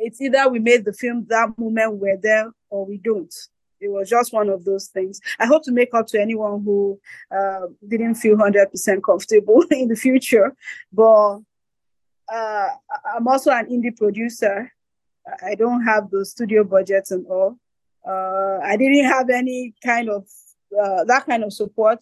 it's 0.00 0.20
either 0.20 0.48
we 0.48 0.58
made 0.58 0.84
the 0.84 0.92
film 0.92 1.26
that 1.28 1.56
moment 1.58 1.94
we're 1.96 2.16
there 2.16 2.50
or 2.70 2.86
we 2.86 2.98
don't. 2.98 3.34
It 3.80 3.88
was 3.88 4.08
just 4.08 4.32
one 4.32 4.48
of 4.48 4.64
those 4.64 4.88
things. 4.88 5.20
I 5.38 5.46
hope 5.46 5.62
to 5.64 5.72
make 5.72 5.92
up 5.92 6.06
to 6.08 6.20
anyone 6.20 6.62
who 6.64 6.98
uh, 7.30 7.66
didn't 7.86 8.16
feel 8.16 8.36
100% 8.36 9.02
comfortable 9.02 9.64
in 9.70 9.88
the 9.88 9.96
future. 9.96 10.54
But 10.92 11.40
uh, 12.32 12.68
I'm 13.14 13.28
also 13.28 13.50
an 13.50 13.66
indie 13.66 13.96
producer. 13.96 14.72
I 15.44 15.54
don't 15.54 15.84
have 15.84 16.10
the 16.10 16.24
studio 16.24 16.64
budgets 16.64 17.10
and 17.10 17.26
all. 17.26 17.58
Uh, 18.06 18.60
I 18.62 18.76
didn't 18.76 19.04
have 19.04 19.28
any 19.30 19.74
kind 19.84 20.08
of 20.08 20.26
uh, 20.80 21.04
that 21.04 21.26
kind 21.26 21.44
of 21.44 21.52
support. 21.52 21.98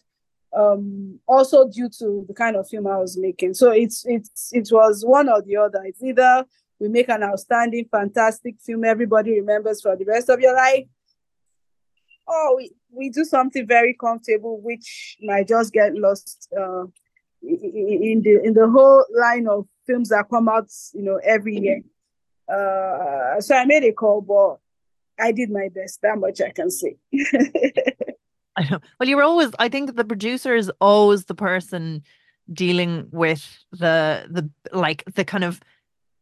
Um, 0.56 1.18
also 1.26 1.68
due 1.68 1.88
to 1.98 2.24
the 2.28 2.34
kind 2.34 2.54
of 2.54 2.68
film 2.68 2.86
I 2.86 2.98
was 2.98 3.18
making. 3.18 3.54
So 3.54 3.72
it's 3.72 4.04
it's 4.06 4.52
it 4.52 4.68
was 4.70 5.04
one 5.04 5.28
or 5.28 5.42
the 5.42 5.56
other. 5.56 5.82
It's 5.84 6.02
either 6.02 6.44
we 6.84 6.90
make 6.90 7.08
an 7.08 7.22
outstanding, 7.22 7.86
fantastic 7.90 8.56
film 8.60 8.84
everybody 8.84 9.40
remembers 9.40 9.80
for 9.80 9.96
the 9.96 10.04
rest 10.04 10.28
of 10.28 10.38
your 10.38 10.54
life. 10.54 10.84
Or 12.26 12.56
we, 12.56 12.72
we 12.90 13.08
do 13.08 13.24
something 13.24 13.66
very 13.66 13.96
comfortable, 13.98 14.60
which 14.60 15.16
might 15.22 15.48
just 15.48 15.72
get 15.72 15.94
lost 15.94 16.46
uh, 16.54 16.84
in 17.42 18.20
the 18.22 18.40
in 18.44 18.52
the 18.52 18.68
whole 18.68 19.04
line 19.16 19.48
of 19.48 19.66
films 19.86 20.10
that 20.10 20.28
come 20.28 20.46
out, 20.46 20.68
you 20.92 21.02
know, 21.02 21.18
every 21.24 21.56
year. 21.58 21.80
Uh, 22.48 23.40
so 23.40 23.56
I 23.56 23.64
made 23.64 23.84
a 23.84 23.92
call, 23.92 24.20
but 24.20 24.58
I 25.18 25.32
did 25.32 25.50
my 25.50 25.70
best. 25.74 26.02
That 26.02 26.18
much 26.18 26.42
I 26.42 26.50
can 26.50 26.70
say. 26.70 26.96
I 28.56 28.68
know. 28.70 28.80
Well, 29.00 29.08
you're 29.08 29.22
always. 29.22 29.50
I 29.58 29.70
think 29.70 29.96
the 29.96 30.04
producer 30.04 30.54
is 30.54 30.70
always 30.82 31.24
the 31.24 31.34
person 31.34 32.02
dealing 32.52 33.08
with 33.10 33.64
the 33.72 34.26
the 34.30 34.50
like 34.76 35.02
the 35.14 35.24
kind 35.24 35.44
of 35.44 35.60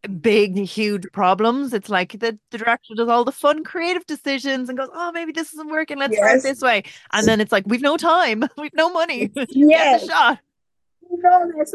big, 0.09 0.59
huge 0.59 1.11
problems. 1.12 1.73
It's 1.73 1.88
like 1.88 2.12
the, 2.12 2.38
the 2.51 2.59
director 2.59 2.95
does 2.95 3.09
all 3.09 3.25
the 3.25 3.33
fun, 3.33 3.65
creative 3.65 4.07
decisions 4.07 4.69
and 4.69 4.79
goes, 4.79 4.88
"Oh, 4.93 5.12
maybe 5.12 5.33
this 5.33 5.53
isn't 5.53 5.71
working. 5.71 5.99
Let's 5.99 6.15
yes. 6.15 6.21
try 6.21 6.37
it 6.37 6.43
this 6.43 6.61
way." 6.61 6.85
And 7.12 7.27
then 7.27 7.41
it's 7.41 7.53
like, 7.53 7.65
"We've 7.67 7.81
no 7.81 7.97
time. 7.97 8.45
We've 8.59 8.75
no 8.75 8.91
money. 8.91 9.31
Yes. 9.35 9.47
Get 9.55 10.01
the 10.01 10.07
shot." 10.07 10.38
You 11.11 11.23
know, 11.23 11.53
there's, 11.55 11.75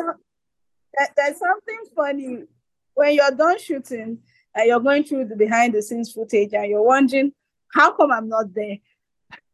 there's 1.15 1.39
something 1.39 1.79
funny 1.95 2.43
when 2.95 3.13
you're 3.13 3.31
done 3.31 3.59
shooting 3.59 4.19
and 4.55 4.67
you're 4.67 4.79
going 4.79 5.03
through 5.03 5.25
the 5.25 5.35
behind 5.35 5.73
the 5.73 5.81
scenes 5.81 6.11
footage 6.11 6.53
and 6.53 6.69
you're 6.69 6.83
wondering, 6.83 7.33
"How 7.73 7.91
come 7.93 8.11
I'm 8.11 8.29
not 8.29 8.53
there?" 8.53 8.77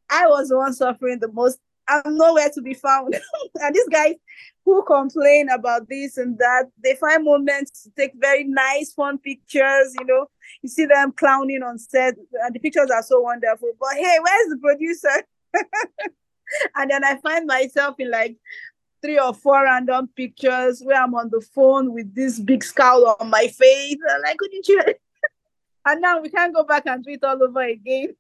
I 0.10 0.28
was 0.28 0.50
the 0.50 0.58
one 0.58 0.74
suffering 0.74 1.20
the 1.20 1.32
most. 1.32 1.60
I'm 1.88 2.18
nowhere 2.18 2.50
to 2.54 2.62
be 2.62 2.74
found. 2.74 3.16
and 3.56 3.76
these 3.76 3.90
guys 3.90 4.16
who 4.66 4.84
complain 4.84 5.50
about 5.50 5.90
this 5.90 6.18
and 6.18 6.38
that. 6.38 6.70
They 6.84 6.96
find 6.96 7.24
moments 7.26 7.84
to 7.84 7.92
take 7.92 8.14
very 8.16 8.46
nice, 8.46 8.94
fun 8.94 9.18
pictures. 9.18 9.94
You 10.00 10.06
know, 10.06 10.28
you 10.62 10.70
see 10.70 10.86
them 10.86 11.12
clowning 11.12 11.64
on 11.64 11.78
set, 11.78 12.16
and 12.44 12.56
the 12.56 12.60
pictures 12.60 12.90
are 12.92 13.04
so 13.04 13.22
wonderful. 13.22 13.72
But 13.80 13.96
hey, 13.96 14.18
where's 14.22 14.50
the 14.50 14.58
producer? 14.62 15.24
and 16.76 16.92
then 16.92 17.04
I 17.04 17.18
find 17.18 17.46
myself 17.46 17.96
in 18.00 18.10
like 18.10 18.38
three 19.02 19.20
or 19.20 19.34
four 19.34 19.64
random 19.64 20.10
pictures 20.16 20.82
where 20.82 21.02
I'm 21.02 21.14
on 21.16 21.30
the 21.30 21.42
phone 21.54 21.94
with 21.94 22.16
this 22.16 22.40
big 22.40 22.64
scowl 22.64 23.18
on 23.20 23.30
my 23.30 23.48
face. 23.48 23.98
I'm 24.10 24.22
like, 24.22 24.38
couldn't 24.38 24.68
you? 24.68 24.82
and 25.86 26.02
now 26.02 26.22
we 26.22 26.30
can't 26.30 26.56
go 26.56 26.64
back 26.64 26.86
and 26.86 27.04
do 27.04 27.12
it 27.12 27.24
all 27.24 27.44
over 27.44 27.62
again. 27.62 28.16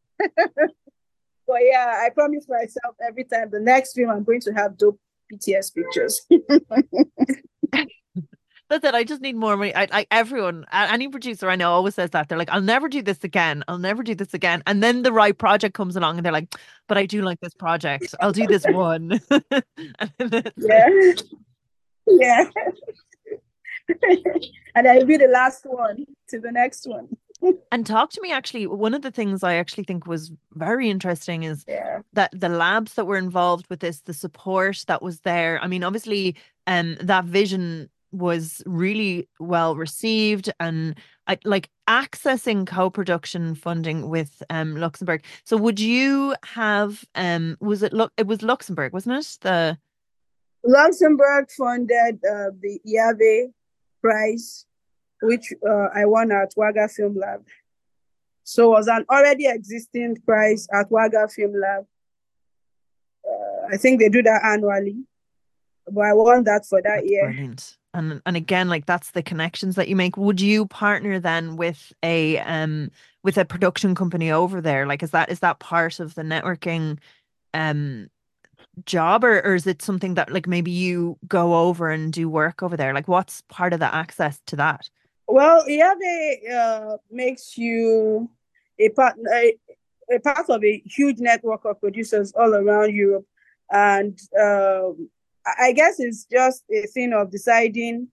But 1.48 1.60
yeah, 1.62 2.02
I 2.04 2.10
promise 2.10 2.48
myself 2.48 2.96
every 3.06 3.24
time 3.26 3.50
the 3.52 3.60
next 3.60 3.94
film 3.94 4.10
I'm 4.10 4.24
going 4.24 4.42
to 4.42 4.52
have 4.52 4.78
dope 4.78 5.00
BTS 5.32 5.74
pictures. 5.74 6.22
That's 8.70 8.86
it. 8.86 8.96
I 8.96 9.04
just 9.04 9.22
need 9.22 9.36
more 9.36 9.56
money. 9.56 9.76
I, 9.76 9.88
I, 9.92 10.08
everyone, 10.10 10.66
any 10.72 11.08
producer 11.08 11.48
I 11.48 11.56
know 11.56 11.72
always 11.72 11.94
says 11.94 12.10
that. 12.12 12.28
They're 12.28 12.40
like, 12.40 12.50
I'll 12.50 12.62
never 12.62 12.90
do 12.90 13.04
this 13.04 13.24
again. 13.24 13.64
I'll 13.68 13.78
never 13.78 14.02
do 14.02 14.16
this 14.16 14.34
again. 14.34 14.64
And 14.66 14.82
then 14.82 15.04
the 15.04 15.12
right 15.12 15.38
project 15.38 15.76
comes 15.76 15.96
along 15.96 16.18
and 16.18 16.26
they're 16.26 16.34
like, 16.34 16.56
but 16.88 16.98
I 16.98 17.06
do 17.06 17.22
like 17.22 17.40
this 17.40 17.54
project. 17.54 18.16
I'll 18.20 18.32
do 18.32 18.48
this 18.48 18.66
one. 18.68 19.22
yeah. 20.58 21.14
yeah. 22.08 22.46
and 24.76 24.86
then 24.86 24.96
it'll 24.96 25.08
be 25.08 25.18
the 25.18 25.28
last 25.32 25.66
one 25.66 26.06
to 26.30 26.40
the 26.40 26.52
next 26.52 26.88
one. 26.88 27.10
And 27.72 27.86
talk 27.86 28.12
to 28.12 28.22
me 28.22 28.32
actually 28.32 28.68
one 28.68 28.94
of 28.94 29.02
the 29.02 29.12
things 29.12 29.44
i 29.44 29.56
actually 29.56 29.84
think 29.84 30.08
was 30.08 30.32
very 30.54 30.90
interesting 30.90 31.44
is 31.44 31.66
yeah. 31.68 32.00
that 32.14 32.32
the 32.40 32.50
labs 32.50 32.94
that 32.94 33.06
were 33.06 33.18
involved 33.18 33.66
with 33.70 33.80
this 33.80 34.02
the 34.02 34.14
support 34.14 34.84
that 34.88 35.02
was 35.02 35.22
there 35.22 35.60
i 35.62 35.68
mean 35.68 35.84
obviously 35.84 36.36
um 36.68 36.96
that 37.02 37.26
vision 37.26 37.90
was 38.12 38.62
really 38.66 39.28
well 39.40 39.76
received 39.76 40.52
and 40.60 40.96
I, 41.28 41.40
like 41.46 41.70
accessing 41.90 42.68
co-production 42.68 43.56
funding 43.56 44.10
with 44.10 44.44
um 44.50 44.76
Luxembourg. 44.76 45.24
So 45.46 45.58
would 45.58 45.80
you 45.80 46.36
have 46.44 47.04
um 47.16 47.58
was 47.60 47.82
it 47.82 47.94
look 47.94 48.14
it 48.18 48.28
was 48.28 48.42
Luxembourg, 48.42 48.94
wasn't 48.94 49.18
it? 49.18 49.38
The 49.42 49.78
Luxembourg 50.64 51.50
funded 51.52 52.20
uh, 52.24 52.52
the 52.62 52.80
EAVE 52.86 53.52
prize, 54.02 54.66
which 55.24 55.54
uh, 55.68 55.88
I 55.94 56.06
won 56.06 56.32
at 56.32 56.54
Ouaga 56.56 56.92
Film 56.92 57.16
Lab. 57.18 57.46
So 58.44 58.70
was 58.70 58.88
an 58.88 59.06
already 59.10 59.48
existing 59.48 60.18
prize 60.26 60.68
at 60.72 60.90
Ouaga 60.90 61.32
Film 61.32 61.54
Lab. 61.60 61.86
Uh, 63.26 63.74
I 63.74 63.78
think 63.78 64.00
they 64.00 64.10
do 64.10 64.22
that 64.24 64.44
annually, 64.44 65.06
but 65.90 66.02
I 66.02 66.14
won 66.14 66.44
that 66.44 66.66
for 66.66 66.82
that 66.82 66.98
That's 66.98 67.10
year. 67.10 67.32
Brilliant 67.32 67.78
and 67.94 68.22
and 68.26 68.36
again 68.36 68.70
like 68.70 68.86
that's 68.86 69.12
the 69.12 69.24
connections 69.24 69.76
that 69.76 69.88
you 69.88 69.96
make 69.96 70.18
would 70.18 70.42
you 70.42 70.66
partner 70.66 71.20
then 71.20 71.56
with 71.56 71.94
a 72.02 72.40
um 72.40 72.90
with 73.24 73.38
a 73.38 73.46
production 73.46 73.96
company 73.96 74.32
over 74.32 74.62
there 74.62 74.86
like 74.86 75.04
is 75.04 75.12
that 75.12 75.30
is 75.30 75.40
that 75.40 75.60
part 75.60 76.00
of 76.00 76.16
the 76.16 76.24
networking 76.24 76.98
um 77.54 78.08
job 78.86 79.24
or, 79.24 79.40
or 79.42 79.54
is 79.54 79.68
it 79.68 79.82
something 79.82 80.16
that 80.16 80.32
like 80.32 80.48
maybe 80.48 80.72
you 80.72 81.18
go 81.28 81.68
over 81.68 81.90
and 81.90 82.12
do 82.12 82.28
work 82.28 82.64
over 82.64 82.76
there 82.76 82.94
like 82.94 83.08
what's 83.08 83.42
part 83.48 83.74
of 83.74 83.80
the 83.80 83.96
access 83.96 84.42
to 84.48 84.56
that 84.56 84.90
well 85.28 85.68
yeah 85.70 85.94
uh, 86.54 86.98
makes 87.12 87.58
you 87.58 88.30
a 88.80 88.90
part 88.90 89.16
a, 89.34 89.56
a 90.12 90.20
part 90.20 90.50
of 90.50 90.64
a 90.64 90.82
huge 90.86 91.20
network 91.20 91.64
of 91.66 91.80
producers 91.80 92.34
all 92.36 92.54
around 92.54 92.94
europe 92.94 93.26
and 93.72 94.20
um, 94.40 95.10
I 95.46 95.74
guess 95.74 96.00
it's 96.00 96.26
just 96.26 96.64
a 96.72 96.86
thing 96.88 97.14
of 97.14 97.32
deciding 97.32 98.08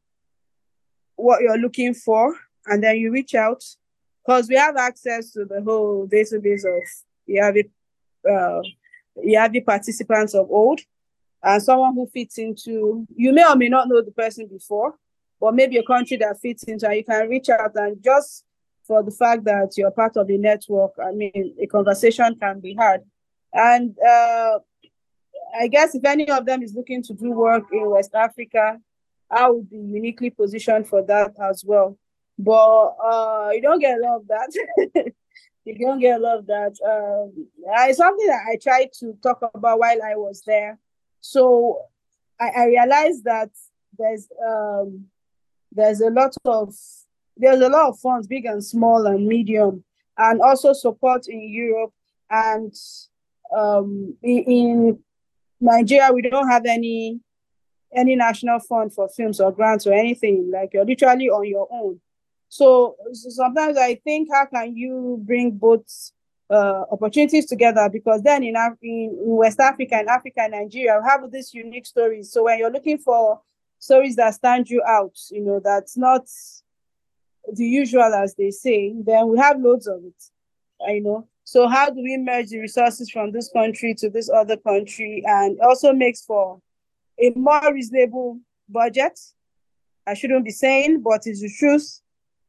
what 1.17 1.43
you're 1.43 1.59
looking 1.59 1.95
for, 1.95 2.35
and 2.67 2.83
then 2.83 2.97
you 2.97 3.13
reach 3.13 3.35
out 3.35 3.63
because 4.25 4.49
we 4.49 4.57
have 4.57 4.77
access 4.77 5.33
to 5.33 5.45
the 5.45 5.63
whole 5.63 6.09
database 6.09 6.65
of 6.65 6.83
the 7.27 7.65
uh, 8.29 8.61
the 9.15 9.61
participants 9.61 10.35
of 10.35 10.51
old, 10.51 10.81
and 11.43 11.63
someone 11.63 11.95
who 11.95 12.07
fits 12.07 12.39
into. 12.39 13.07
You 13.15 13.33
may 13.33 13.45
or 13.47 13.57
may 13.57 13.69
not 13.69 13.89
know 13.89 14.03
the 14.03 14.13
person 14.13 14.49
before, 14.49 14.95
but 15.41 15.55
maybe 15.55 15.79
a 15.79 15.83
country 15.83 16.17
that 16.19 16.39
fits 16.41 16.65
into, 16.65 16.87
and 16.87 16.97
you 16.97 17.05
can 17.05 17.29
reach 17.29 17.49
out 17.49 17.75
and 17.77 18.03
just 18.03 18.45
for 18.85 19.03
the 19.03 19.11
fact 19.11 19.45
that 19.45 19.73
you're 19.77 19.91
part 19.91 20.17
of 20.17 20.27
the 20.27 20.37
network. 20.37 20.93
I 21.03 21.13
mean, 21.13 21.55
a 21.61 21.67
conversation 21.67 22.35
can 22.37 22.61
be 22.61 22.75
had, 22.75 23.03
and 23.53 23.97
uh, 23.99 24.59
I 25.59 25.69
guess 25.69 25.95
if 25.95 26.05
any 26.05 26.31
of 26.31 26.45
them 26.47 26.63
is 26.63 26.75
looking 26.75 27.03
to 27.05 27.15
do 27.15 27.33
work 27.33 27.65
in 27.73 27.89
West 27.91 28.15
Africa, 28.15 28.79
I 29.31 29.49
would 29.49 29.71
be 29.71 29.79
uniquely 29.79 30.31
positioned 30.31 30.89
for 30.89 31.03
that 31.03 31.33
as 31.41 31.65
well. 31.65 31.97
But 32.39 32.97
uh, 33.03 33.51
you 33.53 33.61
don't 33.61 33.81
get 33.81 33.99
a 33.99 34.03
lot 34.03 34.17
of 34.17 34.29
that. 34.29 35.13
you 35.65 35.79
don't 35.79 36.01
get 36.01 36.19
a 36.19 36.23
lot 36.23 36.39
of 36.39 36.47
that. 36.47 36.75
Um, 36.85 37.47
it's 37.89 37.99
something 37.99 38.27
that 38.27 38.47
I 38.51 38.57
tried 38.57 38.93
to 39.01 39.17
talk 39.23 39.39
about 39.55 39.79
while 39.79 40.03
I 40.03 40.17
was 40.17 40.43
there. 40.47 40.79
So 41.21 41.83
I, 42.41 42.49
I 42.49 42.65
realized 42.67 43.25
that 43.25 43.51
there's 43.99 44.29
um, 44.47 45.07
there's 45.73 46.01
a 46.01 46.11
lot 46.11 46.35
of 46.45 46.75
there's 47.37 47.61
a 47.61 47.69
lot 47.69 47.89
of 47.89 47.99
funds, 47.99 48.27
big 48.27 48.45
and 48.45 48.65
small 48.65 49.07
and 49.07 49.27
medium, 49.27 49.85
and 50.19 50.41
also 50.43 50.73
support 50.73 51.27
in 51.29 51.49
Europe 51.49 51.93
and 52.31 52.75
um, 53.57 54.17
in, 54.23 54.99
Nigeria, 55.63 56.11
we 56.13 56.23
don't 56.23 56.49
have 56.49 56.65
any 56.65 57.21
any 57.95 58.17
national 58.17 58.61
fund 58.61 58.93
for 58.95 59.09
films 59.09 59.41
or 59.41 59.53
grants 59.53 59.87
or 59.87 59.93
anything. 59.93 60.51
Like 60.51 60.71
you're 60.73 60.87
literally 60.87 61.29
on 61.29 61.47
your 61.47 61.69
own. 61.71 62.01
So, 62.49 62.97
so 63.13 63.31
sometimes 63.31 63.77
I 63.77 63.97
think, 63.97 64.29
how 64.33 64.47
can 64.47 64.77
you 64.77 65.21
bring 65.27 65.51
both 65.51 65.85
uh, 66.49 66.85
opportunities 66.91 67.47
together? 67.47 67.89
Because 67.93 68.23
then 68.23 68.43
in, 68.43 68.57
Af- 68.57 68.79
in 68.83 69.11
West 69.15 69.61
Africa 69.61 69.97
and 69.97 70.09
Africa 70.09 70.43
and 70.43 70.53
Nigeria, 70.53 71.01
we 71.03 71.09
have 71.09 71.31
this 71.31 71.53
unique 71.53 71.85
stories. 71.85 72.33
So 72.33 72.45
when 72.45 72.59
you're 72.59 72.73
looking 72.73 72.99
for 72.99 73.41
stories 73.81 74.15
that 74.17 74.35
stand 74.35 74.71
you 74.71 74.83
out, 74.87 75.17
you 75.31 75.43
know, 75.43 75.61
that's 75.63 75.97
not 75.97 76.27
the 77.53 77.65
usual, 77.65 78.15
as 78.15 78.35
they 78.37 78.51
say, 78.53 78.95
then 79.05 79.29
we 79.29 79.39
have 79.39 79.61
loads 79.61 79.89
of 79.89 80.05
it. 80.05 80.23
I 80.87 81.01
know. 81.01 81.27
So 81.45 81.67
how 81.67 81.91
do 81.91 82.01
we 82.01 82.17
merge 82.17 82.51
the 82.51 82.61
resources 82.61 83.11
from 83.11 83.33
this 83.33 83.51
country 83.53 83.95
to 83.99 84.09
this 84.09 84.31
other 84.31 84.57
country 84.57 85.25
and 85.27 85.59
also 85.61 85.93
makes 85.93 86.25
for 86.25 86.61
a 87.19 87.31
more 87.35 87.73
reasonable 87.73 88.39
budget? 88.69 89.19
I 90.07 90.15
shouldn't 90.15 90.45
be 90.45 90.53
saying, 90.53 91.03
but 91.03 91.23
it's 91.25 91.41
the 91.41 91.51
truth. 91.51 92.01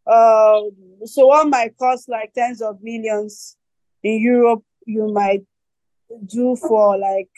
Uh, 0.06 0.62
so 1.06 1.28
what 1.28 1.48
might 1.48 1.78
cost 1.78 2.10
like 2.10 2.34
tens 2.34 2.62
of 2.62 2.78
millions 2.82 3.58
in 4.04 4.22
Europe, 4.22 4.64
you 4.86 5.12
might 5.12 5.44
do 6.26 6.56
for 6.56 6.98
like 6.98 7.30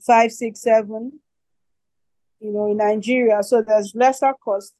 five, 0.00 0.32
six, 0.32 0.62
seven, 0.62 1.20
you 2.40 2.52
know, 2.52 2.70
in 2.70 2.76
Nigeria. 2.76 3.42
So 3.42 3.62
there's 3.62 3.92
lesser 3.94 4.32
cost 4.42 4.74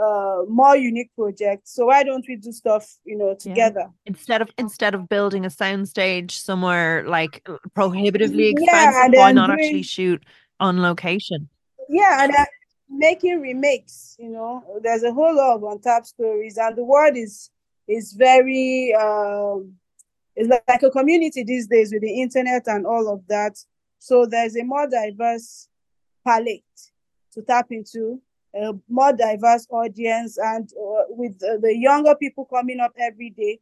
uh, 0.00 0.42
more 0.48 0.76
unique 0.76 1.10
projects. 1.14 1.74
So 1.74 1.86
why 1.86 2.02
don't 2.02 2.24
we 2.26 2.36
do 2.36 2.52
stuff, 2.52 2.96
you 3.04 3.16
know, 3.16 3.34
together 3.34 3.86
yeah. 3.86 4.06
instead 4.06 4.42
of 4.42 4.48
instead 4.56 4.94
of 4.94 5.08
building 5.08 5.44
a 5.44 5.48
soundstage 5.48 6.32
somewhere 6.32 7.04
like 7.06 7.46
prohibitively 7.74 8.50
expensive? 8.50 9.12
Yeah, 9.12 9.20
why 9.20 9.32
not 9.32 9.48
doing, 9.48 9.60
actually 9.60 9.82
shoot 9.82 10.24
on 10.58 10.80
location? 10.80 11.48
Yeah, 11.88 12.24
and 12.24 12.34
uh, 12.34 12.44
making 12.88 13.40
remakes. 13.40 14.16
You 14.18 14.30
know, 14.30 14.80
there's 14.82 15.02
a 15.02 15.12
whole 15.12 15.36
lot 15.36 15.56
of 15.56 15.62
untapped 15.64 16.06
stories, 16.06 16.56
and 16.56 16.76
the 16.76 16.84
world 16.84 17.16
is 17.16 17.50
is 17.88 18.12
very 18.12 18.94
um, 18.94 19.74
it's 20.36 20.48
like 20.48 20.82
a 20.82 20.90
community 20.90 21.42
these 21.44 21.66
days 21.66 21.92
with 21.92 22.02
the 22.02 22.20
internet 22.22 22.62
and 22.66 22.86
all 22.86 23.12
of 23.12 23.26
that. 23.28 23.58
So 23.98 24.24
there's 24.24 24.56
a 24.56 24.64
more 24.64 24.86
diverse 24.88 25.68
palette 26.24 26.62
to 27.32 27.42
tap 27.42 27.66
into 27.70 28.20
a 28.54 28.72
more 28.88 29.12
diverse 29.12 29.66
audience 29.70 30.36
and 30.38 30.68
uh, 30.72 31.04
with 31.08 31.40
uh, 31.42 31.56
the 31.60 31.76
younger 31.76 32.14
people 32.14 32.44
coming 32.44 32.80
up 32.80 32.92
every 32.98 33.30
day. 33.30 33.60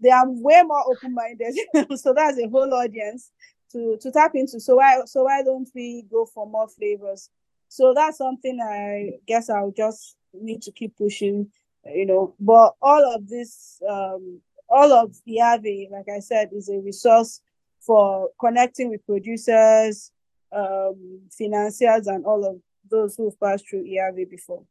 They 0.00 0.10
are 0.10 0.24
way 0.28 0.62
more 0.64 0.84
open-minded. 0.90 1.58
So 1.96 2.12
that's 2.14 2.38
a 2.38 2.48
whole 2.48 2.72
audience 2.74 3.30
to 3.72 3.96
to 4.00 4.10
tap 4.10 4.32
into. 4.34 4.60
So 4.60 4.76
why 4.76 5.02
so 5.06 5.24
why 5.24 5.42
don't 5.42 5.68
we 5.74 6.04
go 6.10 6.26
for 6.26 6.46
more 6.46 6.68
flavors? 6.68 7.30
So 7.68 7.92
that's 7.94 8.18
something 8.18 8.60
i 8.62 9.18
guess 9.26 9.50
i'll 9.50 9.72
just 9.76 10.16
need 10.32 10.62
to 10.62 10.72
keep 10.72 10.96
pushing 10.96 11.50
you 11.84 12.06
know. 12.06 12.34
But 12.40 12.74
all 12.80 13.14
of 13.14 13.28
this 13.28 13.82
um 13.88 14.40
all 14.68 14.92
of 14.92 15.14
the 15.24 15.38
EAVE, 15.38 15.90
like 15.90 16.08
i 16.08 16.20
said 16.20 16.50
is 16.52 16.68
a 16.68 16.78
resource 16.78 17.40
for 17.80 18.30
connecting 18.40 18.90
with 18.90 19.06
producers 19.06 20.10
um 20.52 21.20
financiers 21.30 22.06
and 22.06 22.24
all 22.24 22.44
of 22.44 22.60
those 22.90 23.16
who've 23.16 23.38
passed 23.40 23.68
through 23.68 23.84
EAVE 23.84 24.30
before. 24.30 24.64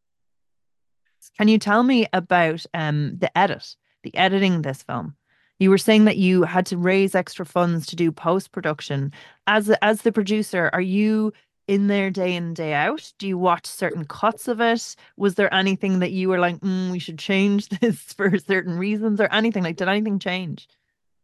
Can 1.37 1.47
you 1.47 1.57
tell 1.57 1.83
me 1.83 2.07
about 2.13 2.65
um, 2.73 3.17
the 3.17 3.35
edit, 3.37 3.75
the 4.03 4.15
editing 4.15 4.61
this 4.61 4.83
film? 4.83 5.15
You 5.59 5.69
were 5.69 5.77
saying 5.77 6.05
that 6.05 6.17
you 6.17 6.43
had 6.43 6.65
to 6.67 6.77
raise 6.77 7.15
extra 7.15 7.45
funds 7.45 7.85
to 7.87 7.95
do 7.95 8.11
post 8.11 8.51
production. 8.51 9.13
As 9.47 9.69
as 9.81 10.01
the 10.01 10.11
producer, 10.11 10.69
are 10.73 10.81
you 10.81 11.31
in 11.67 11.87
there 11.87 12.11
day 12.11 12.35
in 12.35 12.53
day 12.53 12.73
out? 12.73 13.11
Do 13.19 13.27
you 13.27 13.37
watch 13.37 13.65
certain 13.65 14.05
cuts 14.05 14.47
of 14.49 14.59
it? 14.59 14.95
Was 15.17 15.35
there 15.35 15.53
anything 15.53 15.99
that 15.99 16.11
you 16.11 16.27
were 16.27 16.39
like, 16.39 16.59
mm, 16.59 16.91
we 16.91 16.99
should 16.99 17.17
change 17.17 17.69
this 17.81 18.13
for 18.13 18.37
certain 18.37 18.77
reasons, 18.77 19.21
or 19.21 19.29
anything 19.31 19.63
like? 19.63 19.77
Did 19.77 19.87
anything 19.87 20.19
change? 20.19 20.67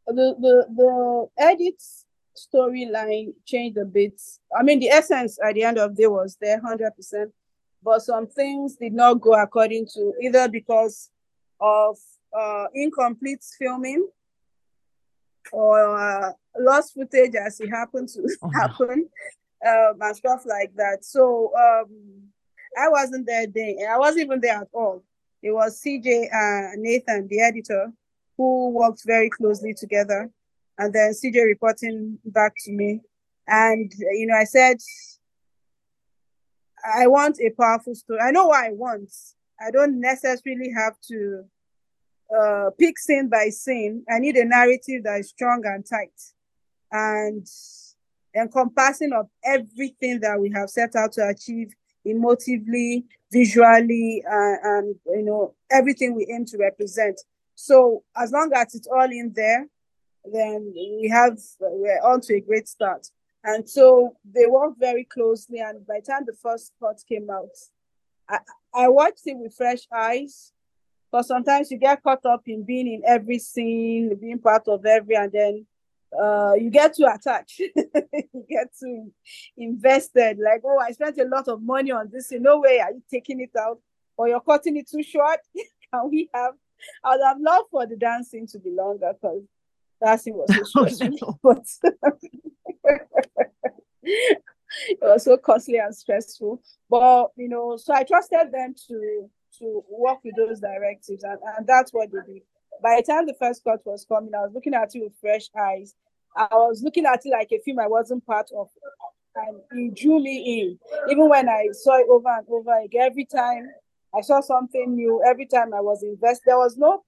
The 0.07 0.35
the 0.39 0.65
the 0.75 1.27
edits 1.37 2.05
storyline 2.37 3.33
changed 3.45 3.77
a 3.77 3.85
bit. 3.85 4.19
I 4.57 4.63
mean, 4.63 4.79
the 4.79 4.89
essence 4.89 5.37
at 5.43 5.55
the 5.55 5.63
end 5.63 5.77
of 5.77 5.95
the 5.95 6.03
day 6.03 6.07
was 6.07 6.37
there 6.39 6.61
100%, 6.61 7.31
but 7.83 8.01
some 8.01 8.27
things 8.27 8.75
did 8.75 8.93
not 8.93 9.15
go 9.15 9.33
according 9.33 9.87
to 9.93 10.13
either 10.21 10.47
because 10.47 11.09
of 11.59 11.97
uh, 12.37 12.65
incomplete 12.73 13.43
filming 13.59 14.07
or 15.51 15.97
uh, 15.97 16.31
lost 16.59 16.93
footage 16.93 17.35
as 17.35 17.59
it 17.59 17.69
happened 17.69 18.07
to 18.09 18.27
oh, 18.43 18.49
happen 18.53 19.09
um, 19.67 19.97
and 20.01 20.15
stuff 20.15 20.43
like 20.45 20.73
that. 20.75 21.03
So 21.03 21.51
um, 21.55 21.87
I 22.77 22.89
wasn't 22.89 23.25
there 23.27 23.47
then. 23.47 23.77
I 23.89 23.97
wasn't 23.97 24.25
even 24.25 24.41
there 24.41 24.61
at 24.61 24.67
all. 24.73 25.03
It 25.43 25.51
was 25.51 25.81
CJ 25.81 26.27
and 26.31 26.81
Nathan, 26.81 27.27
the 27.27 27.41
editor, 27.41 27.91
who 28.37 28.69
worked 28.69 29.01
very 29.05 29.29
closely 29.29 29.73
together 29.73 30.29
and 30.81 30.91
then 30.93 31.13
CJ 31.13 31.45
reporting 31.45 32.17
back 32.25 32.53
to 32.65 32.71
me. 32.71 33.01
And, 33.47 33.91
you 34.13 34.25
know, 34.25 34.35
I 34.35 34.45
said, 34.45 34.77
I 36.83 37.05
want 37.05 37.37
a 37.39 37.51
powerful 37.51 37.93
story. 37.93 38.19
I 38.19 38.31
know 38.31 38.47
what 38.47 38.65
I 38.65 38.71
want. 38.71 39.13
I 39.63 39.69
don't 39.69 40.01
necessarily 40.01 40.71
have 40.75 40.95
to 41.09 41.43
uh, 42.35 42.69
pick 42.79 42.97
scene 42.97 43.29
by 43.29 43.49
scene. 43.49 44.03
I 44.09 44.17
need 44.17 44.37
a 44.37 44.45
narrative 44.45 45.03
that 45.03 45.19
is 45.19 45.29
strong 45.29 45.61
and 45.65 45.85
tight 45.87 46.19
and 46.91 47.45
encompassing 48.35 49.13
of 49.13 49.27
everything 49.45 50.19
that 50.21 50.39
we 50.39 50.49
have 50.55 50.71
set 50.71 50.95
out 50.95 51.11
to 51.13 51.27
achieve 51.27 51.75
emotively, 52.07 53.03
visually, 53.31 54.23
uh, 54.25 54.55
and 54.63 54.95
you 55.05 55.21
know 55.21 55.53
everything 55.69 56.15
we 56.15 56.27
aim 56.33 56.45
to 56.45 56.57
represent. 56.57 57.21
So 57.53 58.03
as 58.17 58.31
long 58.31 58.51
as 58.55 58.73
it's 58.73 58.87
all 58.87 59.11
in 59.11 59.31
there, 59.35 59.67
then 60.25 60.71
we 60.75 61.09
have 61.11 61.39
we're 61.59 62.01
on 62.03 62.21
to 62.21 62.35
a 62.35 62.41
great 62.41 62.67
start. 62.67 63.07
And 63.43 63.67
so 63.67 64.17
they 64.23 64.45
work 64.45 64.73
very 64.77 65.03
closely. 65.03 65.59
And 65.59 65.85
by 65.87 65.99
the 65.99 66.11
time 66.11 66.23
the 66.25 66.33
first 66.33 66.73
cut 66.79 67.01
came 67.07 67.29
out, 67.29 67.49
I, 68.29 68.39
I 68.73 68.87
watched 68.87 69.25
it 69.25 69.37
with 69.37 69.55
fresh 69.55 69.87
eyes. 69.91 70.51
But 71.11 71.25
sometimes 71.25 71.71
you 71.71 71.77
get 71.77 72.03
caught 72.03 72.25
up 72.25 72.43
in 72.47 72.63
being 72.63 72.87
in 72.87 73.01
every 73.05 73.39
scene, 73.39 74.15
being 74.15 74.39
part 74.39 74.67
of 74.67 74.85
every, 74.85 75.15
and 75.15 75.31
then 75.31 75.65
uh, 76.17 76.53
you 76.53 76.69
get 76.69 76.95
too 76.95 77.05
attached. 77.05 77.59
you 77.75 78.45
get 78.49 78.67
too 78.79 79.11
invested. 79.57 80.37
Like, 80.39 80.61
oh, 80.63 80.79
I 80.79 80.91
spent 80.91 81.17
a 81.19 81.25
lot 81.25 81.49
of 81.49 81.61
money 81.61 81.91
on 81.91 82.09
this. 82.11 82.31
In 82.31 82.43
no 82.43 82.61
way 82.61 82.79
are 82.79 82.91
you 82.91 83.03
taking 83.11 83.41
it 83.41 83.51
out, 83.59 83.79
or 84.15 84.29
you're 84.29 84.39
cutting 84.39 84.77
it 84.77 84.89
too 84.89 85.03
short. 85.03 85.39
Can 85.93 86.09
we 86.09 86.29
have? 86.33 86.53
I'd 87.03 87.19
have 87.25 87.37
loved 87.39 87.69
for 87.71 87.85
the 87.85 87.97
dancing 87.97 88.47
to 88.47 88.59
be 88.59 88.71
longer 88.71 89.11
because 89.13 89.43
dancing 90.03 90.33
was 90.37 90.71
so 90.71 90.85
stressful. 90.85 91.39
but 91.43 91.65
it 94.03 94.99
was 95.01 95.23
so 95.23 95.37
costly 95.37 95.77
and 95.77 95.95
stressful. 95.95 96.61
But 96.89 97.27
you 97.35 97.49
know, 97.49 97.77
so 97.77 97.93
I 97.93 98.03
trusted 98.03 98.51
them 98.51 98.75
to 98.87 99.29
to 99.59 99.83
work 99.89 100.19
with 100.23 100.35
those 100.35 100.59
directives, 100.59 101.23
and, 101.23 101.39
and 101.57 101.67
that's 101.67 101.93
what 101.93 102.09
they 102.11 102.33
did. 102.33 102.41
By 102.81 102.97
the 102.97 103.11
time 103.11 103.27
the 103.27 103.35
first 103.39 103.63
cut 103.63 103.85
was 103.85 104.05
coming, 104.05 104.33
I 104.33 104.41
was 104.41 104.53
looking 104.53 104.73
at 104.73 104.95
it 104.95 105.03
with 105.03 105.13
fresh 105.19 105.49
eyes. 105.59 105.95
I 106.35 106.47
was 106.51 106.81
looking 106.81 107.05
at 107.05 107.25
it 107.25 107.29
like 107.29 107.51
a 107.51 107.59
film 107.59 107.79
I 107.79 107.87
wasn't 107.87 108.25
part 108.25 108.49
of, 108.57 108.69
and 109.35 109.61
it 109.71 109.95
drew 109.95 110.21
me 110.21 110.61
in. 110.61 110.79
Even 111.11 111.29
when 111.29 111.49
I 111.49 111.67
saw 111.73 111.97
it 111.97 112.07
over 112.09 112.29
and 112.29 112.47
over 112.49 112.79
again, 112.83 113.03
every 113.03 113.25
time 113.25 113.69
I 114.15 114.21
saw 114.21 114.41
something 114.41 114.95
new, 114.95 115.21
every 115.25 115.45
time 115.45 115.73
I 115.73 115.81
was 115.81 116.03
invested, 116.03 116.43
there 116.45 116.57
was 116.57 116.77
no 116.77 117.03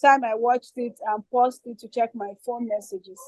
time 0.00 0.24
I 0.24 0.34
watched 0.34 0.72
it 0.76 0.98
and 1.06 1.24
paused 1.30 1.62
it 1.66 1.78
to 1.80 1.88
check 1.88 2.14
my 2.14 2.32
phone 2.44 2.68
messages. 2.68 3.20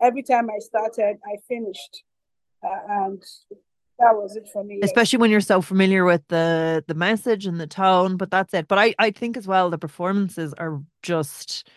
Every 0.00 0.22
time 0.22 0.48
I 0.50 0.58
started, 0.58 1.18
I 1.26 1.36
finished, 1.48 2.04
uh, 2.62 2.78
and 2.88 3.22
that 3.98 4.14
was 4.14 4.36
it 4.36 4.48
for 4.52 4.62
me. 4.62 4.80
Especially 4.82 5.18
when 5.18 5.30
you're 5.30 5.40
so 5.40 5.60
familiar 5.60 6.04
with 6.04 6.22
the 6.28 6.84
the 6.86 6.94
message 6.94 7.46
and 7.46 7.60
the 7.60 7.66
tone, 7.66 8.16
but 8.16 8.30
that's 8.30 8.54
it. 8.54 8.68
But 8.68 8.78
I 8.78 8.94
I 8.98 9.10
think 9.10 9.36
as 9.36 9.46
well 9.46 9.70
the 9.70 9.78
performances 9.78 10.54
are 10.54 10.82
just 11.02 11.68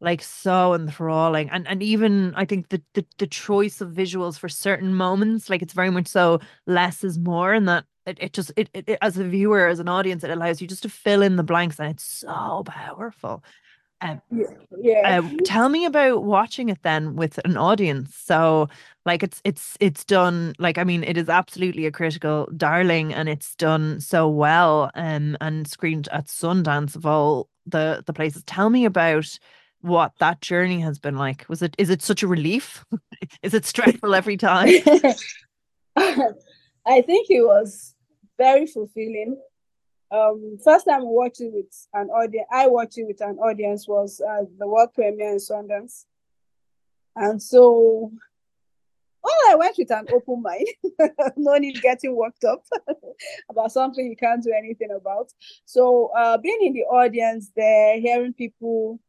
like 0.00 0.22
so 0.22 0.74
enthralling 0.74 1.48
and 1.50 1.66
and 1.66 1.82
even 1.82 2.34
i 2.34 2.44
think 2.44 2.68
the, 2.68 2.82
the 2.92 3.04
the 3.18 3.26
choice 3.26 3.80
of 3.80 3.90
visuals 3.90 4.38
for 4.38 4.48
certain 4.48 4.94
moments 4.94 5.48
like 5.48 5.62
it's 5.62 5.72
very 5.72 5.90
much 5.90 6.06
so 6.06 6.40
less 6.66 7.02
is 7.04 7.18
more 7.18 7.52
and 7.52 7.68
that 7.68 7.84
it, 8.04 8.18
it 8.20 8.32
just 8.32 8.52
it, 8.56 8.68
it 8.74 8.98
as 9.00 9.16
a 9.16 9.24
viewer 9.24 9.66
as 9.66 9.78
an 9.78 9.88
audience 9.88 10.22
it 10.22 10.30
allows 10.30 10.60
you 10.60 10.66
just 10.66 10.82
to 10.82 10.88
fill 10.88 11.22
in 11.22 11.36
the 11.36 11.42
blanks 11.42 11.78
and 11.78 11.90
it's 11.90 12.04
so 12.04 12.62
powerful 12.66 13.42
um, 14.04 14.20
yeah. 14.30 14.46
yeah. 14.78 15.20
Uh, 15.20 15.28
tell 15.44 15.68
me 15.68 15.86
about 15.86 16.24
watching 16.24 16.68
it 16.68 16.82
then 16.82 17.16
with 17.16 17.40
an 17.44 17.56
audience. 17.56 18.14
So, 18.14 18.68
like, 19.06 19.22
it's 19.22 19.40
it's 19.44 19.76
it's 19.80 20.04
done. 20.04 20.54
Like, 20.58 20.78
I 20.78 20.84
mean, 20.84 21.02
it 21.02 21.16
is 21.16 21.28
absolutely 21.28 21.86
a 21.86 21.90
critical 21.90 22.48
darling, 22.56 23.14
and 23.14 23.28
it's 23.28 23.54
done 23.56 24.00
so 24.00 24.28
well. 24.28 24.90
Um, 24.94 25.36
and 25.40 25.66
screened 25.66 26.08
at 26.12 26.26
Sundance 26.26 26.94
of 26.94 27.06
all 27.06 27.48
the 27.66 28.02
the 28.06 28.12
places. 28.12 28.42
Tell 28.46 28.68
me 28.68 28.84
about 28.84 29.38
what 29.80 30.12
that 30.18 30.40
journey 30.42 30.80
has 30.80 30.98
been 30.98 31.16
like. 31.16 31.46
Was 31.48 31.62
it 31.62 31.74
is 31.78 31.88
it 31.88 32.02
such 32.02 32.22
a 32.22 32.28
relief? 32.28 32.84
is 33.42 33.54
it 33.54 33.64
stressful 33.64 34.14
every 34.14 34.36
time? 34.36 34.68
I 35.96 37.00
think 37.00 37.30
it 37.30 37.42
was 37.42 37.94
very 38.36 38.66
fulfilling 38.66 39.38
um, 40.14 40.58
first 40.62 40.86
time 40.86 41.04
watching 41.04 41.52
with 41.52 41.88
an 41.92 42.08
audience, 42.10 42.46
I 42.52 42.66
watched 42.68 42.98
it 42.98 43.06
with 43.06 43.20
an 43.20 43.38
audience 43.38 43.88
was 43.88 44.20
uh, 44.20 44.44
the 44.58 44.66
world 44.66 44.90
premiere 44.94 45.32
in 45.32 45.38
Sundance, 45.38 46.04
and 47.16 47.42
so 47.42 48.12
oh, 49.24 49.48
I 49.50 49.54
went 49.56 49.76
with 49.78 49.90
an 49.90 50.06
open 50.12 50.42
mind, 50.42 50.66
no 51.36 51.56
need 51.56 51.80
getting 51.80 52.14
worked 52.14 52.44
up 52.44 52.62
about 53.50 53.72
something 53.72 54.06
you 54.06 54.16
can't 54.16 54.42
do 54.42 54.52
anything 54.56 54.90
about. 54.90 55.32
So 55.64 56.10
uh, 56.16 56.38
being 56.38 56.58
in 56.60 56.72
the 56.74 56.82
audience 56.82 57.50
there, 57.56 57.98
hearing 57.98 58.34
people 58.34 59.00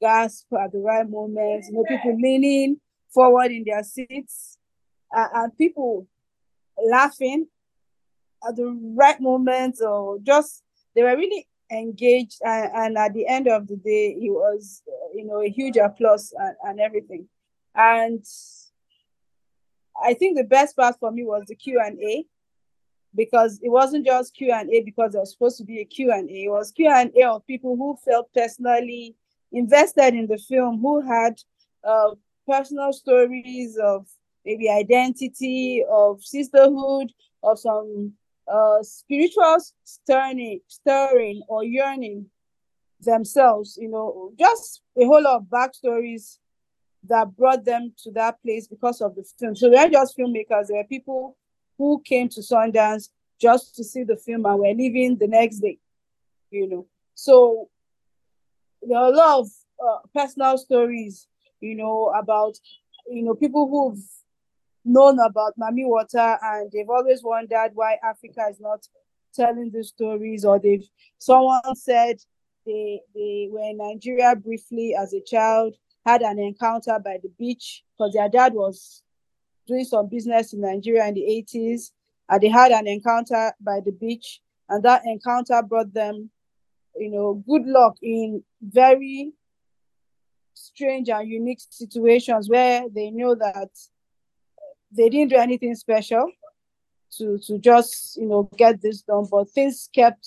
gasp 0.00 0.46
at 0.60 0.72
the 0.72 0.78
right 0.78 1.08
moments, 1.08 1.68
you 1.68 1.74
know, 1.74 1.84
people 1.88 2.16
leaning 2.20 2.80
forward 3.12 3.50
in 3.50 3.64
their 3.64 3.82
seats, 3.82 4.58
uh, 5.14 5.28
and 5.34 5.56
people 5.56 6.06
laughing 6.88 7.46
at 8.48 8.56
the 8.56 8.78
right 8.96 9.20
moment 9.20 9.78
or 9.80 10.18
just 10.20 10.62
they 10.94 11.02
were 11.02 11.16
really 11.16 11.46
engaged 11.70 12.40
and, 12.44 12.70
and 12.74 12.98
at 12.98 13.14
the 13.14 13.26
end 13.26 13.48
of 13.48 13.66
the 13.66 13.76
day 13.76 14.16
it 14.20 14.30
was 14.30 14.82
you 15.14 15.24
know 15.24 15.42
a 15.42 15.48
huge 15.48 15.76
applause 15.76 16.32
and, 16.38 16.56
and 16.64 16.80
everything. 16.80 17.28
And 17.74 18.24
i 20.02 20.14
think 20.14 20.36
the 20.36 20.44
best 20.44 20.76
part 20.76 20.96
for 20.98 21.10
me 21.10 21.24
was 21.24 21.44
the 21.46 21.54
q&a 21.54 22.24
because 23.14 23.60
it 23.62 23.68
wasn't 23.68 24.04
just 24.04 24.34
q&a 24.34 24.82
because 24.84 25.14
it 25.14 25.18
was 25.18 25.32
supposed 25.32 25.58
to 25.58 25.64
be 25.64 25.80
a 25.80 25.84
q&a 25.84 26.20
it 26.20 26.50
was 26.50 26.72
q&a 26.72 27.24
of 27.24 27.46
people 27.46 27.76
who 27.76 27.96
felt 28.04 28.32
personally 28.34 29.14
invested 29.52 30.14
in 30.14 30.26
the 30.26 30.38
film 30.38 30.80
who 30.80 31.00
had 31.00 31.40
uh, 31.84 32.10
personal 32.46 32.92
stories 32.92 33.78
of 33.78 34.06
maybe 34.44 34.68
identity 34.68 35.84
of 35.90 36.22
sisterhood 36.22 37.12
of 37.42 37.58
some 37.58 38.12
uh, 38.52 38.82
spiritual 38.82 39.56
stirring, 39.84 40.60
stirring 40.68 41.42
or 41.48 41.64
yearning 41.64 42.26
themselves, 43.00 43.78
you 43.80 43.88
know, 43.88 44.32
just 44.38 44.82
a 44.98 45.04
whole 45.04 45.22
lot 45.22 45.36
of 45.36 45.44
backstories 45.44 46.38
that 47.06 47.36
brought 47.36 47.64
them 47.64 47.92
to 47.98 48.10
that 48.12 48.42
place 48.42 48.66
because 48.66 49.00
of 49.00 49.14
the 49.14 49.24
film. 49.38 49.54
So 49.54 49.68
they 49.70 49.76
are 49.76 49.88
just 49.88 50.16
filmmakers. 50.16 50.68
There 50.68 50.78
were 50.78 50.84
people 50.84 51.36
who 51.76 52.02
came 52.04 52.28
to 52.30 52.40
Sundance 52.40 53.10
just 53.40 53.74
to 53.76 53.84
see 53.84 54.04
the 54.04 54.16
film 54.16 54.46
and 54.46 54.58
were 54.58 54.72
leaving 54.72 55.16
the 55.18 55.26
next 55.26 55.58
day, 55.58 55.78
you 56.50 56.68
know. 56.68 56.86
So 57.14 57.68
there 58.82 58.98
are 58.98 59.12
a 59.12 59.16
lot 59.16 59.40
of 59.40 59.48
uh, 59.84 59.98
personal 60.14 60.56
stories, 60.56 61.26
you 61.60 61.74
know, 61.74 62.12
about, 62.16 62.54
you 63.06 63.22
know, 63.22 63.34
people 63.34 63.68
who've 63.68 64.02
known 64.84 65.18
about 65.18 65.58
Mami 65.58 65.84
Wata 65.86 66.38
and 66.42 66.70
they've 66.70 66.88
always 66.88 67.22
wondered 67.22 67.70
why 67.74 67.98
Africa 68.02 68.46
is 68.50 68.60
not 68.60 68.86
telling 69.34 69.70
these 69.72 69.88
stories 69.88 70.44
or 70.44 70.58
they've 70.58 70.88
someone 71.18 71.74
said 71.74 72.16
they 72.66 73.00
they 73.14 73.48
were 73.50 73.68
in 73.70 73.78
Nigeria 73.78 74.34
briefly 74.36 74.94
as 74.98 75.12
a 75.12 75.20
child, 75.20 75.74
had 76.04 76.22
an 76.22 76.38
encounter 76.38 76.98
by 76.98 77.18
the 77.22 77.30
beach 77.38 77.82
because 77.96 78.12
their 78.12 78.28
dad 78.28 78.54
was 78.54 79.02
doing 79.66 79.84
some 79.84 80.08
business 80.08 80.52
in 80.52 80.60
Nigeria 80.60 81.06
in 81.08 81.14
the 81.14 81.44
80s 81.52 81.90
and 82.28 82.40
they 82.40 82.48
had 82.48 82.72
an 82.72 82.86
encounter 82.86 83.52
by 83.60 83.80
the 83.84 83.92
beach 83.92 84.40
and 84.68 84.82
that 84.82 85.02
encounter 85.06 85.62
brought 85.62 85.92
them 85.92 86.30
you 86.96 87.10
know 87.10 87.42
good 87.46 87.66
luck 87.66 87.96
in 88.02 88.42
very 88.62 89.32
strange 90.54 91.08
and 91.08 91.28
unique 91.28 91.60
situations 91.60 92.48
where 92.48 92.84
they 92.94 93.10
know 93.10 93.34
that 93.34 93.70
they 94.96 95.08
didn't 95.08 95.30
do 95.30 95.36
anything 95.36 95.74
special 95.74 96.30
to 97.18 97.38
to 97.46 97.58
just 97.58 98.16
you 98.16 98.26
know 98.26 98.48
get 98.56 98.80
this 98.80 99.02
done, 99.02 99.26
but 99.30 99.50
things 99.50 99.88
kept 99.94 100.26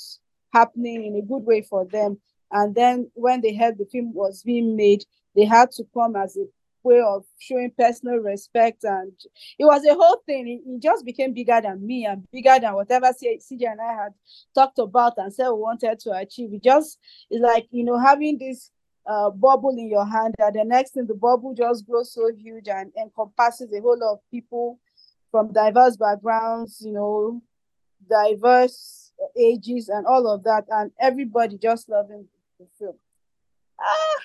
happening 0.53 1.05
in 1.05 1.15
a 1.15 1.21
good 1.21 1.45
way 1.45 1.61
for 1.61 1.85
them. 1.85 2.19
And 2.51 2.73
then 2.73 3.11
when 3.13 3.41
they 3.41 3.55
heard 3.55 3.77
the 3.77 3.85
film 3.85 4.13
was 4.13 4.43
being 4.43 4.75
made, 4.75 5.03
they 5.35 5.43
had 5.45 5.71
to 5.71 5.83
come 5.93 6.15
as 6.15 6.37
a 6.37 6.45
way 6.83 7.01
of 7.01 7.25
showing 7.37 7.71
personal 7.77 8.17
respect, 8.17 8.83
and 8.83 9.11
it 9.59 9.65
was 9.65 9.85
a 9.85 9.93
whole 9.93 10.21
thing. 10.25 10.47
It, 10.47 10.69
it 10.69 10.81
just 10.81 11.05
became 11.05 11.33
bigger 11.33 11.59
than 11.61 11.85
me 11.85 12.05
and 12.05 12.25
bigger 12.31 12.57
than 12.59 12.73
whatever 12.73 13.07
CJ 13.07 13.71
and 13.71 13.81
I 13.81 14.03
had 14.03 14.13
talked 14.55 14.79
about 14.79 15.17
and 15.17 15.33
said 15.33 15.49
we 15.49 15.59
wanted 15.59 15.99
to 15.99 16.11
achieve. 16.11 16.53
It 16.53 16.63
just 16.63 16.97
is 17.29 17.41
like 17.41 17.67
you 17.71 17.83
know 17.83 17.99
having 17.99 18.37
this 18.37 18.71
uh, 19.07 19.29
bubble 19.29 19.71
in 19.71 19.89
your 19.89 20.05
hand, 20.05 20.35
and 20.39 20.55
the 20.55 20.63
next 20.63 20.91
thing 20.91 21.07
the 21.07 21.15
bubble 21.15 21.53
just 21.53 21.87
grows 21.87 22.13
so 22.13 22.29
huge 22.35 22.67
and 22.67 22.91
encompasses 22.99 23.71
a 23.73 23.81
whole 23.81 23.97
lot 23.97 24.13
of 24.13 24.19
people 24.29 24.79
from 25.31 25.51
diverse 25.51 25.95
backgrounds, 25.97 26.81
you 26.85 26.91
know, 26.91 27.41
diverse 28.09 29.13
ages, 29.37 29.89
and 29.89 30.05
all 30.05 30.27
of 30.27 30.43
that, 30.43 30.65
and 30.69 30.91
everybody 30.99 31.57
just 31.57 31.89
loving 31.89 32.27
the 32.59 32.65
film. 32.77 32.95
Ah, 33.79 34.17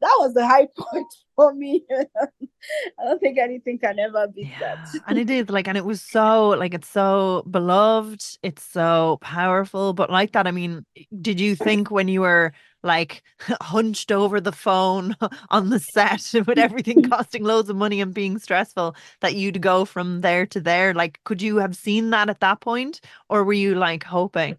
that 0.00 0.16
was 0.18 0.34
the 0.34 0.46
high 0.46 0.68
point 0.76 1.12
for 1.34 1.54
me. 1.54 1.84
I 1.90 3.04
don't 3.04 3.20
think 3.20 3.38
anything 3.38 3.78
can 3.78 3.98
ever 3.98 4.28
beat 4.28 4.48
yeah. 4.48 4.76
that. 4.76 4.88
and 5.06 5.18
it 5.18 5.30
is 5.30 5.48
like, 5.48 5.68
and 5.68 5.78
it 5.78 5.84
was 5.84 6.02
so 6.02 6.50
like 6.50 6.74
it's 6.74 6.88
so 6.88 7.44
beloved, 7.50 8.22
it's 8.42 8.64
so 8.64 9.18
powerful. 9.20 9.92
But 9.92 10.10
like 10.10 10.32
that, 10.32 10.46
I 10.46 10.50
mean, 10.50 10.84
did 11.20 11.40
you 11.40 11.56
think 11.56 11.90
when 11.90 12.08
you 12.08 12.20
were 12.20 12.52
like 12.88 13.22
hunched 13.60 14.10
over 14.10 14.40
the 14.40 14.50
phone 14.50 15.14
on 15.50 15.70
the 15.70 15.78
set 15.78 16.28
with 16.46 16.58
everything 16.58 17.08
costing 17.08 17.44
loads 17.44 17.70
of 17.70 17.76
money 17.76 18.00
and 18.00 18.12
being 18.12 18.38
stressful 18.40 18.96
that 19.20 19.36
you'd 19.36 19.62
go 19.62 19.84
from 19.84 20.22
there 20.22 20.44
to 20.46 20.60
there? 20.60 20.92
Like, 20.92 21.20
could 21.22 21.40
you 21.40 21.58
have 21.58 21.76
seen 21.76 22.10
that 22.10 22.28
at 22.28 22.40
that 22.40 22.58
point, 22.58 23.00
or 23.28 23.44
were 23.44 23.52
you 23.52 23.76
like 23.76 24.02
hoping? 24.02 24.58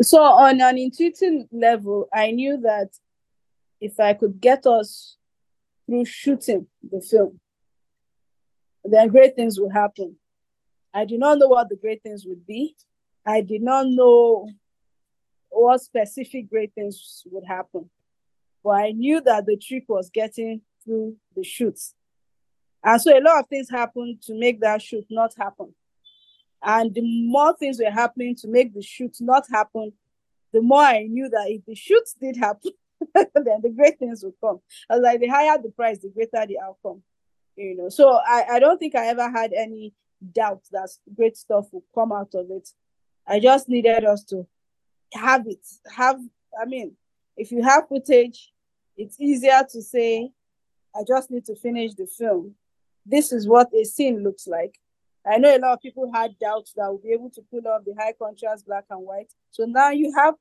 So 0.00 0.22
on 0.22 0.60
an 0.60 0.78
intuitive 0.78 1.46
level, 1.50 2.08
I 2.12 2.30
knew 2.30 2.58
that 2.58 2.90
if 3.80 3.98
I 3.98 4.14
could 4.14 4.40
get 4.40 4.66
us 4.66 5.16
through 5.86 6.04
shooting 6.04 6.66
the 6.88 7.00
film, 7.00 7.40
then 8.84 9.08
great 9.08 9.34
things 9.34 9.58
would 9.58 9.72
happen. 9.72 10.16
I 10.92 11.04
did 11.04 11.20
not 11.20 11.38
know 11.38 11.48
what 11.48 11.68
the 11.68 11.76
great 11.76 12.02
things 12.02 12.24
would 12.26 12.46
be. 12.46 12.76
I 13.26 13.40
did 13.40 13.62
not 13.62 13.86
know 13.86 14.48
what 15.54 15.80
specific 15.80 16.48
great 16.50 16.72
things 16.74 17.22
would 17.30 17.44
happen. 17.44 17.88
But 18.62 18.70
I 18.70 18.90
knew 18.92 19.20
that 19.20 19.46
the 19.46 19.56
trick 19.56 19.84
was 19.88 20.10
getting 20.10 20.62
through 20.84 21.16
the 21.36 21.44
shoots. 21.44 21.94
And 22.82 23.00
so 23.00 23.16
a 23.16 23.20
lot 23.20 23.40
of 23.40 23.48
things 23.48 23.70
happened 23.70 24.22
to 24.22 24.34
make 24.34 24.60
that 24.60 24.82
shoot 24.82 25.06
not 25.10 25.32
happen. 25.38 25.74
And 26.62 26.94
the 26.94 27.02
more 27.02 27.54
things 27.56 27.78
were 27.78 27.90
happening 27.90 28.34
to 28.36 28.48
make 28.48 28.74
the 28.74 28.82
shoot 28.82 29.16
not 29.20 29.44
happen, 29.50 29.92
the 30.52 30.62
more 30.62 30.82
I 30.82 31.02
knew 31.02 31.28
that 31.28 31.50
if 31.50 31.64
the 31.66 31.74
shoots 31.74 32.14
did 32.18 32.36
happen, 32.36 32.72
then 33.14 33.60
the 33.62 33.72
great 33.74 33.98
things 33.98 34.22
would 34.22 34.34
come. 34.40 34.60
I 34.88 34.94
was 34.94 35.02
like, 35.02 35.20
the 35.20 35.28
higher 35.28 35.58
the 35.60 35.70
price, 35.70 35.98
the 35.98 36.08
greater 36.08 36.46
the 36.46 36.58
outcome. 36.60 37.02
You 37.56 37.76
know, 37.76 37.88
so 37.88 38.10
I, 38.10 38.44
I 38.52 38.58
don't 38.58 38.78
think 38.78 38.94
I 38.94 39.06
ever 39.06 39.30
had 39.30 39.52
any 39.52 39.94
doubt 40.32 40.62
that 40.72 40.90
great 41.14 41.36
stuff 41.36 41.66
would 41.72 41.84
come 41.94 42.12
out 42.12 42.34
of 42.34 42.50
it. 42.50 42.68
I 43.26 43.40
just 43.40 43.68
needed 43.68 44.04
us 44.04 44.24
to 44.24 44.46
have 45.14 45.46
it. 45.46 45.66
Have 45.94 46.20
I 46.60 46.66
mean, 46.66 46.96
if 47.36 47.50
you 47.50 47.62
have 47.62 47.88
footage, 47.88 48.52
it's 48.96 49.18
easier 49.20 49.62
to 49.70 49.82
say, 49.82 50.30
I 50.94 51.00
just 51.06 51.30
need 51.30 51.44
to 51.46 51.56
finish 51.56 51.94
the 51.94 52.06
film. 52.06 52.54
This 53.04 53.32
is 53.32 53.48
what 53.48 53.74
a 53.74 53.84
scene 53.84 54.22
looks 54.22 54.46
like. 54.46 54.78
I 55.26 55.38
know 55.38 55.54
a 55.54 55.58
lot 55.58 55.72
of 55.72 55.80
people 55.80 56.10
had 56.12 56.38
doubts 56.38 56.72
that 56.76 56.86
we'll 56.88 56.98
be 56.98 57.12
able 57.12 57.30
to 57.30 57.42
pull 57.50 57.66
off 57.66 57.84
the 57.84 57.94
high 57.98 58.12
contrast 58.12 58.66
black 58.66 58.84
and 58.90 59.00
white. 59.00 59.32
So 59.50 59.64
now 59.64 59.90
you 59.90 60.12
have 60.16 60.34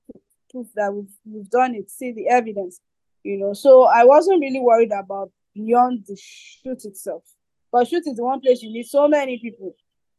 proof 0.51 0.67
that 0.75 0.93
we've, 0.93 1.11
we've 1.25 1.49
done 1.49 1.73
it, 1.73 1.89
see 1.89 2.11
the 2.11 2.27
evidence, 2.27 2.79
you 3.23 3.37
know. 3.37 3.53
So 3.53 3.83
I 3.83 4.03
wasn't 4.03 4.41
really 4.41 4.59
worried 4.59 4.91
about 4.91 5.31
beyond 5.53 6.05
the 6.07 6.17
shoot 6.17 6.83
itself. 6.85 7.23
But 7.71 7.87
shoot 7.87 8.05
is 8.05 8.17
the 8.17 8.23
one 8.23 8.41
place 8.41 8.61
you 8.61 8.71
need 8.71 8.85
so 8.85 9.07
many 9.07 9.39
people 9.39 9.75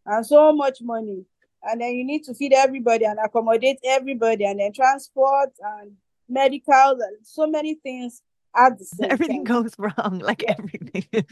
and 0.07 0.27
so 0.27 0.53
much 0.53 0.79
money. 0.81 1.25
And 1.65 1.81
then 1.81 1.95
you 1.95 2.05
need 2.05 2.25
to 2.25 2.35
feed 2.35 2.53
everybody 2.53 3.05
and 3.05 3.19
accommodate 3.25 3.79
everybody 3.85 4.45
and 4.45 4.61
then 4.61 4.73
transport 4.73 5.51
and 5.61 5.93
medical 6.29 6.75
and 6.75 7.17
so 7.23 7.47
many 7.47 7.75
things 7.75 8.23
at 8.57 8.79
the 8.79 8.85
same 8.85 9.11
Everything 9.11 9.45
time. 9.45 9.63
goes 9.63 9.73
wrong, 9.79 10.21
like 10.23 10.43
yeah. 10.43 10.55
everything. 10.59 11.07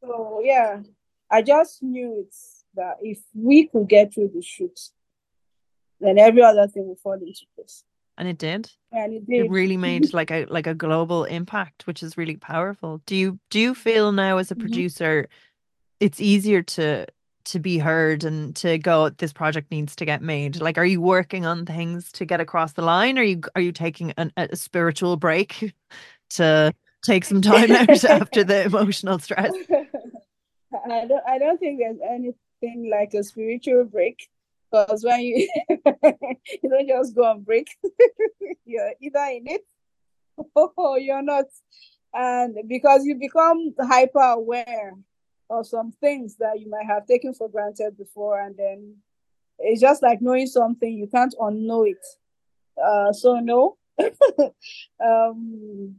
so 0.00 0.40
yeah, 0.42 0.80
I 1.30 1.42
just 1.42 1.82
knew 1.82 2.24
it's 2.26 2.64
that 2.74 2.96
if 3.00 3.18
we 3.34 3.66
could 3.66 3.88
get 3.88 4.14
through 4.14 4.32
the 4.34 4.42
shoot, 4.42 4.78
then 6.00 6.18
every 6.18 6.42
other 6.42 6.66
thing 6.68 6.86
will 6.86 6.96
fall 6.96 7.14
into 7.14 7.46
place 7.54 7.84
and 8.18 8.28
it 8.28 8.36
did 8.36 8.70
and 8.92 9.14
it 9.14 9.26
did 9.26 9.46
it 9.46 9.50
really 9.50 9.76
made 9.88 10.12
like 10.12 10.30
a 10.30 10.44
like 10.46 10.66
a 10.66 10.74
global 10.74 11.24
impact 11.24 11.86
which 11.86 12.02
is 12.02 12.18
really 12.18 12.36
powerful 12.36 13.00
do 13.06 13.16
you 13.16 13.38
do 13.48 13.58
you 13.58 13.74
feel 13.74 14.12
now 14.12 14.36
as 14.36 14.50
a 14.50 14.54
mm-hmm. 14.54 14.62
producer 14.62 15.22
mm-hmm. 15.22 16.04
it's 16.04 16.20
easier 16.20 16.60
to 16.60 17.06
to 17.48 17.58
be 17.58 17.78
heard 17.78 18.24
and 18.24 18.54
to 18.56 18.78
go 18.78 19.08
this 19.08 19.32
project 19.32 19.70
needs 19.70 19.96
to 19.96 20.04
get 20.04 20.22
made. 20.22 20.60
Like 20.60 20.78
are 20.78 20.84
you 20.84 21.00
working 21.00 21.46
on 21.46 21.64
things 21.64 22.12
to 22.12 22.24
get 22.24 22.40
across 22.40 22.74
the 22.74 22.82
line? 22.82 23.18
Are 23.18 23.22
you 23.22 23.40
are 23.54 23.62
you 23.62 23.72
taking 23.72 24.12
an, 24.12 24.32
a 24.36 24.54
spiritual 24.56 25.16
break 25.16 25.74
to 26.30 26.74
take 27.02 27.24
some 27.24 27.42
time 27.52 27.70
out 27.70 28.04
after 28.04 28.44
the 28.44 28.64
emotional 28.64 29.18
stress? 29.18 29.52
I 29.70 31.06
don't, 31.06 31.22
I 31.26 31.38
don't 31.38 31.58
think 31.58 31.80
there's 31.80 31.98
anything 32.08 32.90
like 32.90 33.14
a 33.14 33.24
spiritual 33.24 33.84
break 33.84 34.28
because 34.70 35.02
when 35.02 35.20
you 35.20 35.48
you 35.68 36.70
don't 36.70 36.88
just 36.88 37.14
go 37.14 37.24
on 37.24 37.42
break, 37.42 37.68
you're 38.66 38.92
either 39.00 39.26
in 39.32 39.46
it 39.46 39.66
or 40.54 40.98
you're 40.98 41.22
not. 41.22 41.46
And 42.14 42.56
because 42.68 43.04
you 43.04 43.16
become 43.16 43.74
hyper 43.78 44.20
aware 44.20 44.94
of 45.50 45.66
some 45.66 45.92
things 45.92 46.36
that 46.36 46.60
you 46.60 46.68
might 46.68 46.86
have 46.86 47.06
taken 47.06 47.34
for 47.34 47.48
granted 47.48 47.96
before, 47.96 48.40
and 48.40 48.56
then 48.56 48.96
it's 49.58 49.80
just 49.80 50.02
like 50.02 50.22
knowing 50.22 50.46
something, 50.46 50.92
you 50.92 51.06
can't 51.06 51.34
unknow 51.40 51.88
it. 51.88 52.04
Uh, 52.82 53.12
so 53.12 53.40
no. 53.40 53.76
um, 55.04 55.96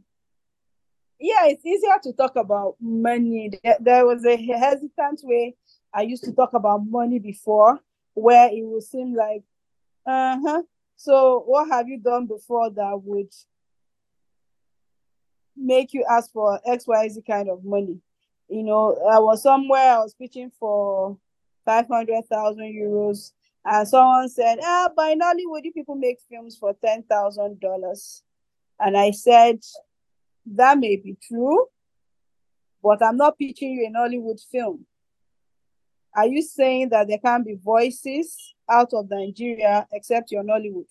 yeah, 1.19 1.47
it's 1.47 1.65
easier 1.65 1.97
to 2.03 2.13
talk 2.13 2.35
about 2.37 2.75
money. 2.79 3.51
There, 3.81 4.05
was 4.05 4.25
a 4.25 4.37
hesitant 4.37 5.21
way 5.23 5.55
I 5.93 6.03
used 6.03 6.23
to 6.23 6.31
talk 6.31 6.53
about 6.53 6.85
money 6.85 7.19
before 7.19 7.79
where 8.13 8.49
it 8.49 8.63
would 8.63 8.83
seem 8.83 9.15
like, 9.15 9.43
uh 10.05 10.37
huh. 10.41 10.61
So, 10.95 11.43
what 11.45 11.69
have 11.69 11.87
you 11.87 11.97
done 11.97 12.25
before 12.25 12.69
that 12.71 13.01
would 13.03 13.33
make 15.55 15.93
you 15.93 16.05
ask 16.09 16.31
for 16.31 16.59
XYZ 16.67 17.25
kind 17.25 17.49
of 17.49 17.63
money? 17.63 17.99
You 18.49 18.63
know, 18.63 18.97
I 19.11 19.19
was 19.19 19.43
somewhere, 19.43 19.93
I 19.93 19.99
was 19.99 20.15
pitching 20.15 20.51
for 20.59 21.17
500,000 21.65 22.63
euros, 22.63 23.31
and 23.63 23.87
someone 23.87 24.29
said, 24.29 24.59
ah, 24.63 24.89
by 24.95 25.13
Nollywood, 25.13 25.63
you 25.63 25.71
people 25.73 25.95
make 25.95 26.17
films 26.29 26.57
for 26.57 26.73
$10,000. 26.73 28.21
And 28.79 28.97
I 28.97 29.11
said, 29.11 29.59
that 30.47 30.79
may 30.79 30.95
be 30.95 31.15
true, 31.21 31.67
but 32.81 33.03
I'm 33.03 33.17
not 33.17 33.37
pitching 33.37 33.71
you 33.73 33.87
a 33.87 33.91
Nollywood 33.91 34.41
film 34.51 34.85
are 36.15 36.27
you 36.27 36.41
saying 36.41 36.89
that 36.89 37.07
there 37.07 37.17
can't 37.17 37.45
be 37.45 37.55
voices 37.55 38.55
out 38.69 38.89
of 38.93 39.09
Nigeria 39.09 39.87
except 39.91 40.31
your 40.31 40.43
Nollywood? 40.43 40.87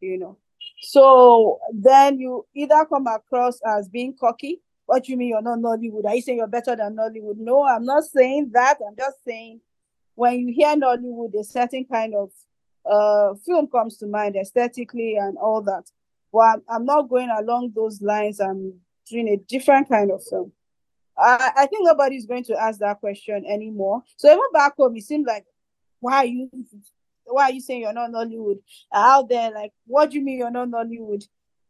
You 0.00 0.18
know. 0.18 0.38
So 0.80 1.58
then 1.72 2.18
you 2.18 2.46
either 2.54 2.84
come 2.86 3.06
across 3.06 3.60
as 3.66 3.88
being 3.88 4.16
cocky. 4.18 4.60
What 4.88 5.06
you 5.06 5.18
mean 5.18 5.28
you're 5.28 5.42
not 5.42 5.58
Nollywood? 5.58 6.06
Are 6.06 6.14
you 6.14 6.22
saying 6.22 6.38
you're 6.38 6.46
better 6.46 6.74
than 6.74 6.96
Nollywood? 6.96 7.36
No, 7.36 7.62
I'm 7.62 7.84
not 7.84 8.04
saying 8.04 8.52
that. 8.54 8.78
I'm 8.80 8.96
just 8.96 9.22
saying 9.22 9.60
when 10.14 10.38
you 10.40 10.54
hear 10.54 10.74
Nollywood, 10.74 11.38
a 11.38 11.44
certain 11.44 11.84
kind 11.84 12.14
of 12.14 12.30
uh, 12.90 13.34
film 13.44 13.66
comes 13.66 13.98
to 13.98 14.06
mind 14.06 14.34
aesthetically 14.34 15.16
and 15.16 15.36
all 15.36 15.60
that. 15.60 15.84
But 16.32 16.38
I'm, 16.38 16.62
I'm 16.70 16.84
not 16.86 17.10
going 17.10 17.28
along 17.28 17.72
those 17.76 18.00
lines. 18.00 18.40
I'm 18.40 18.80
doing 19.06 19.28
a 19.28 19.36
different 19.36 19.90
kind 19.90 20.10
of 20.10 20.24
film. 20.24 20.52
I, 21.18 21.50
I 21.54 21.66
think 21.66 21.86
nobody's 21.86 22.24
going 22.24 22.44
to 22.44 22.58
ask 22.58 22.78
that 22.78 23.00
question 23.00 23.44
anymore. 23.46 24.04
So 24.16 24.28
even 24.28 24.40
back 24.54 24.74
home, 24.78 24.96
it 24.96 25.04
seemed 25.04 25.26
like, 25.26 25.44
why 26.00 26.16
are 26.16 26.24
you 26.24 26.48
why 27.26 27.42
are 27.50 27.52
you 27.52 27.60
saying 27.60 27.82
you're 27.82 27.92
not 27.92 28.10
Nollywood? 28.10 28.60
Out 28.90 29.28
there, 29.28 29.50
like, 29.50 29.72
what 29.86 30.08
do 30.08 30.16
you 30.16 30.24
mean 30.24 30.38
you're 30.38 30.50
not 30.50 30.68
Nollywood? 30.68 31.28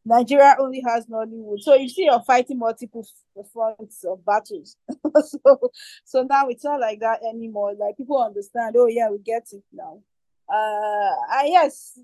Nigeria 0.09 0.57
only 0.59 0.83
has 0.87 1.07
Nollywood. 1.07 1.61
So 1.61 1.75
you 1.75 1.88
see 1.88 2.05
you're 2.07 2.23
fighting 2.23 2.59
multiple 2.59 3.07
fronts 3.53 4.05
of 4.05 4.25
battles. 4.25 4.77
so 5.23 5.71
so 6.05 6.23
now 6.23 6.49
it's 6.49 6.64
not 6.64 6.81
like 6.81 7.01
that 7.01 7.21
anymore. 7.29 7.75
Like 7.79 7.97
people 7.97 8.23
understand, 8.23 8.75
oh 8.79 8.87
yeah, 8.87 9.11
we 9.11 9.18
get 9.18 9.47
it 9.53 9.62
now. 9.73 10.01
Uh 10.49 11.14
I 11.31 11.49
yes, 11.49 11.99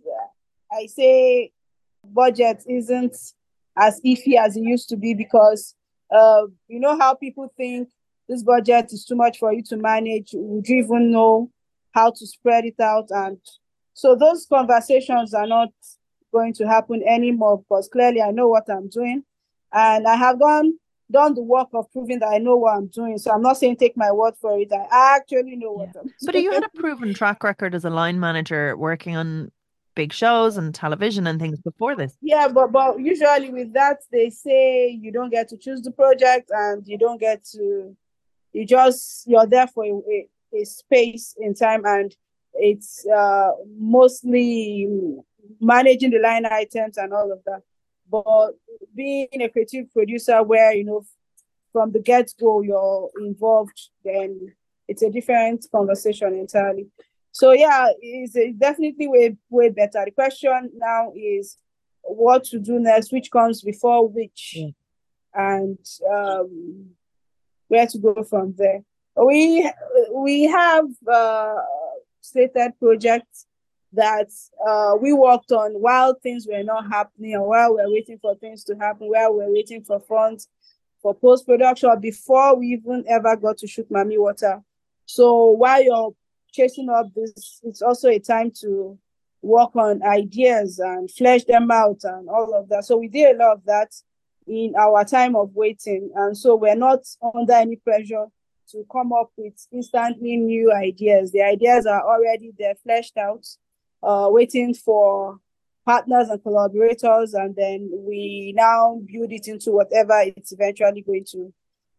I 0.71 0.87
say 0.87 1.53
budget 2.05 2.63
isn't 2.69 3.17
as 3.77 4.01
iffy 4.05 4.37
as 4.39 4.57
it 4.57 4.63
used 4.63 4.89
to 4.91 4.97
be 4.97 5.15
because 5.15 5.75
uh, 6.15 6.43
you 6.69 6.79
know 6.79 6.99
how 6.99 7.15
people 7.15 7.53
think 7.57 7.89
this 8.29 8.43
budget 8.43 8.93
is 8.93 9.05
too 9.05 9.17
much 9.17 9.39
for 9.39 9.53
you 9.53 9.63
to 9.63 9.77
manage. 9.77 10.31
Would 10.35 10.69
you 10.69 10.85
even 10.85 11.11
know 11.11 11.51
how 11.93 12.11
to 12.11 12.27
spread 12.27 12.65
it 12.65 12.79
out? 12.81 13.07
And 13.11 13.39
so 13.95 14.15
those 14.15 14.47
conversations 14.47 15.35
are 15.35 15.47
not 15.47 15.71
going 16.35 16.53
to 16.55 16.67
happen 16.67 17.03
anymore 17.07 17.59
because 17.59 17.89
clearly 17.89 18.21
I 18.21 18.33
know 18.33 18.49
what 18.49 18.69
I'm 18.69 18.89
doing. 18.89 19.23
And 19.73 20.07
I 20.07 20.17
have 20.17 20.39
gone 20.39 20.75
done 21.11 21.35
the 21.35 21.43
work 21.43 21.69
of 21.75 21.91
proving 21.93 22.19
that 22.21 22.29
I 22.29 22.39
know 22.39 22.57
what 22.57 22.77
I'm 22.77 22.89
doing. 22.89 23.19
So 23.19 23.31
I'm 23.31 23.43
not 23.43 23.57
saying 23.59 23.77
take 23.77 23.97
my 23.97 24.11
word 24.11 24.35
for 24.41 24.59
it. 24.59 24.73
I 24.73 25.17
actually 25.17 25.57
know 25.57 25.73
what 25.73 25.91
yeah. 25.95 26.01
I'm 26.01 26.07
doing. 26.07 26.15
But 26.27 26.35
you 26.43 26.53
had 26.53 26.65
a 26.65 26.79
proven 26.81 27.15
track 27.15 27.43
record 27.45 27.75
as 27.75 27.85
a 27.85 27.91
line 27.91 28.19
manager 28.19 28.77
working 28.77 29.17
on 29.17 29.51
big 29.95 30.13
shows 30.13 30.57
and 30.57 30.75
television 30.75 31.27
and 31.27 31.39
things 31.41 31.61
before 31.61 31.95
this. 31.97 32.17
Yeah, 32.21 32.49
but 32.49 32.73
but 32.73 33.01
usually 33.01 33.51
with 33.51 33.73
that 33.75 33.99
they 34.11 34.31
say 34.31 34.89
you 34.89 35.13
don't 35.13 35.31
get 35.31 35.49
to 35.51 35.57
choose 35.57 35.83
the 35.83 35.93
project 35.93 36.51
and 36.51 36.87
you 36.87 36.99
don't 36.99 37.21
get 37.21 37.45
to 37.53 37.97
you 38.53 38.65
just 38.67 39.27
you're 39.27 39.47
there 39.47 39.67
for 39.67 39.85
a, 39.85 40.29
a 40.55 40.65
space 40.65 41.35
in 41.39 41.55
time 41.55 41.85
and 41.85 42.15
it's 42.55 43.05
uh 43.07 43.51
mostly 43.79 44.89
managing 45.61 46.11
the 46.11 46.19
line 46.19 46.47
items 46.47 46.97
and 46.99 47.13
all 47.13 47.33
of 47.33 47.41
that. 47.45 47.63
But 48.11 48.53
being 48.95 49.29
a 49.41 49.49
creative 49.49 49.93
producer 49.93 50.43
where 50.43 50.73
you 50.75 50.85
know 50.85 51.05
from 51.73 51.91
the 51.93 51.99
get-go 51.99 52.63
you're 52.63 53.11
involved 53.21 53.91
then 54.05 54.53
it's 54.87 55.03
a 55.03 55.11
different 55.11 55.67
conversation 55.73 56.35
entirely 56.35 56.87
so 57.33 57.53
yeah 57.53 57.89
it's 58.01 58.35
definitely 58.59 59.09
way 59.09 59.37
way 59.51 59.69
better 59.71 60.03
the 60.05 60.11
question 60.11 60.71
now 60.77 61.13
is 61.17 61.59
what 62.03 62.45
to 62.45 62.59
do 62.59 62.79
next 62.79 63.13
which 63.13 63.31
comes 63.31 63.63
before 63.63 64.09
which 64.09 64.55
yeah. 64.57 64.69
and 65.35 65.79
um, 66.13 66.87
where 67.69 67.87
to 67.87 67.99
go 67.99 68.23
from 68.23 68.55
there 68.57 68.81
we 69.17 69.69
we 70.13 70.45
have 70.45 70.87
uh, 71.13 71.55
slated 72.21 72.79
projects 72.79 73.47
that 73.95 74.31
uh, 74.67 74.97
we 75.01 75.13
worked 75.13 75.53
on 75.53 75.73
while 75.73 76.15
things 76.15 76.47
were 76.51 76.63
not 76.63 76.89
happening 76.91 77.35
and 77.35 77.45
while 77.45 77.71
we 77.71 77.83
we're 77.83 77.93
waiting 77.93 78.19
for 78.19 78.35
things 78.37 78.65
to 78.65 78.75
happen, 78.75 79.09
while 79.09 79.33
we 79.33 79.45
we're 79.45 79.53
waiting 79.53 79.83
for 79.83 80.01
funds 80.01 80.49
for 81.01 81.15
post 81.15 81.47
production 81.47 81.91
before 82.01 82.57
we 82.57 82.69
even 82.69 83.05
ever 83.09 83.37
got 83.37 83.59
to 83.59 83.67
shoot 83.67 83.91
Mami 83.91 84.17
Wata. 84.17 84.63
So 85.07 85.51
while 85.51 85.83
you're 85.83 86.15
chasing 86.51 86.89
up 86.89 87.13
this, 87.15 87.61
it's 87.63 87.83
also 87.83 88.09
a 88.09 88.19
time 88.19 88.51
to 88.63 88.99
work 89.43 89.77
on 89.77 90.03
ideas 90.03 90.79
and 90.79 91.11
flesh 91.11 91.45
them 91.45 91.71
out 91.71 92.01
and 92.05 92.29
all 92.29 92.55
of 92.55 92.71
that. 92.71 92.85
So 92.87 92.97
we 92.97 93.09
did 93.09 93.37
a 93.37 93.39
lot 93.39 93.57
of 93.59 93.65
that 93.67 93.93
in 94.47 94.75
our 94.79 95.05
time 95.05 95.37
of 95.37 95.55
waiting. 95.55 96.11
And 96.15 96.37
so 96.37 96.57
we're 96.57 96.75
not 96.75 97.01
under 97.35 97.53
any 97.53 97.77
pressure 97.77 98.27
to 98.71 98.87
come 98.91 99.13
up 99.13 99.31
with 99.37 99.55
instantly 99.73 100.39
new 100.39 100.73
ideas. 100.73 101.33
The 101.33 101.43
ideas 101.43 101.85
are 101.85 102.03
already 102.03 102.53
there, 102.59 102.75
fleshed 102.83 103.19
out 103.19 103.47
uh, 104.05 104.29
waiting 104.31 104.75
for 104.75 105.39
partners 105.85 106.29
and 106.29 106.43
collaborators, 106.43 107.35
and 107.35 107.55
then 107.57 107.91
we 107.93 108.53
now 108.57 109.01
build 109.05 109.33
it 109.33 109.49
into 109.49 109.71
whatever 109.73 110.23
it's 110.25 110.53
eventually 110.53 111.03
going 111.03 111.25
to 111.33 111.53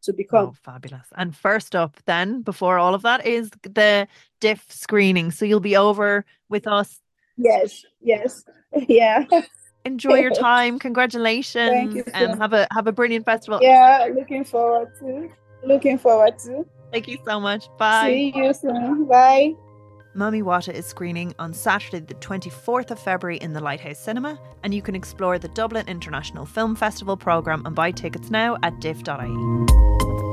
to 0.03 0.13
become. 0.13 0.47
Oh, 0.47 0.55
fabulous! 0.63 1.07
And 1.15 1.35
first 1.35 1.75
up, 1.75 1.97
then 2.05 2.41
before 2.41 2.77
all 2.77 2.93
of 2.93 3.01
that, 3.03 3.25
is 3.25 3.49
the 3.63 4.07
DIFF 4.39 4.71
screening. 4.71 5.31
So 5.31 5.45
you'll 5.45 5.59
be 5.59 5.77
over 5.77 6.25
with 6.49 6.67
us. 6.67 6.99
Yes. 7.37 7.83
Yes. 8.01 8.43
Yeah. 8.89 9.23
Enjoy 9.85 10.15
your 10.15 10.31
time. 10.49 10.79
Congratulations, 10.79 11.69
Thank 11.69 11.95
you, 11.95 12.03
and 12.13 12.37
have 12.37 12.51
a 12.51 12.67
have 12.71 12.87
a 12.87 12.91
brilliant 12.91 13.23
festival. 13.23 13.59
Yeah, 13.61 14.09
looking 14.13 14.43
forward 14.43 14.91
to. 14.99 15.29
Looking 15.63 15.97
forward 15.97 16.37
to. 16.39 16.65
Thank 16.91 17.07
you 17.07 17.17
so 17.25 17.39
much. 17.39 17.69
Bye. 17.77 18.09
See 18.09 18.33
you 18.35 18.53
soon. 18.53 19.05
Bye. 19.05 19.53
Mami 20.15 20.41
Wata 20.41 20.73
is 20.73 20.85
screening 20.85 21.35
on 21.39 21.53
Saturday, 21.53 21.99
the 21.99 22.13
24th 22.15 22.89
of 22.91 22.99
February 22.99 23.35
in 23.37 23.51
the 23.51 23.59
Lighthouse 23.59 23.99
Cinema, 23.99 24.39
and 24.63 24.73
you 24.73 24.81
can 24.81 24.95
explore 24.95 25.37
the 25.37 25.49
Dublin 25.49 25.85
International 25.89 26.45
Film 26.45 26.73
Festival 26.73 27.17
programme 27.17 27.65
and 27.65 27.75
buy 27.75 27.91
tickets 27.91 28.31
now 28.31 28.55
at 28.63 28.79
diff.ie. 28.79 30.24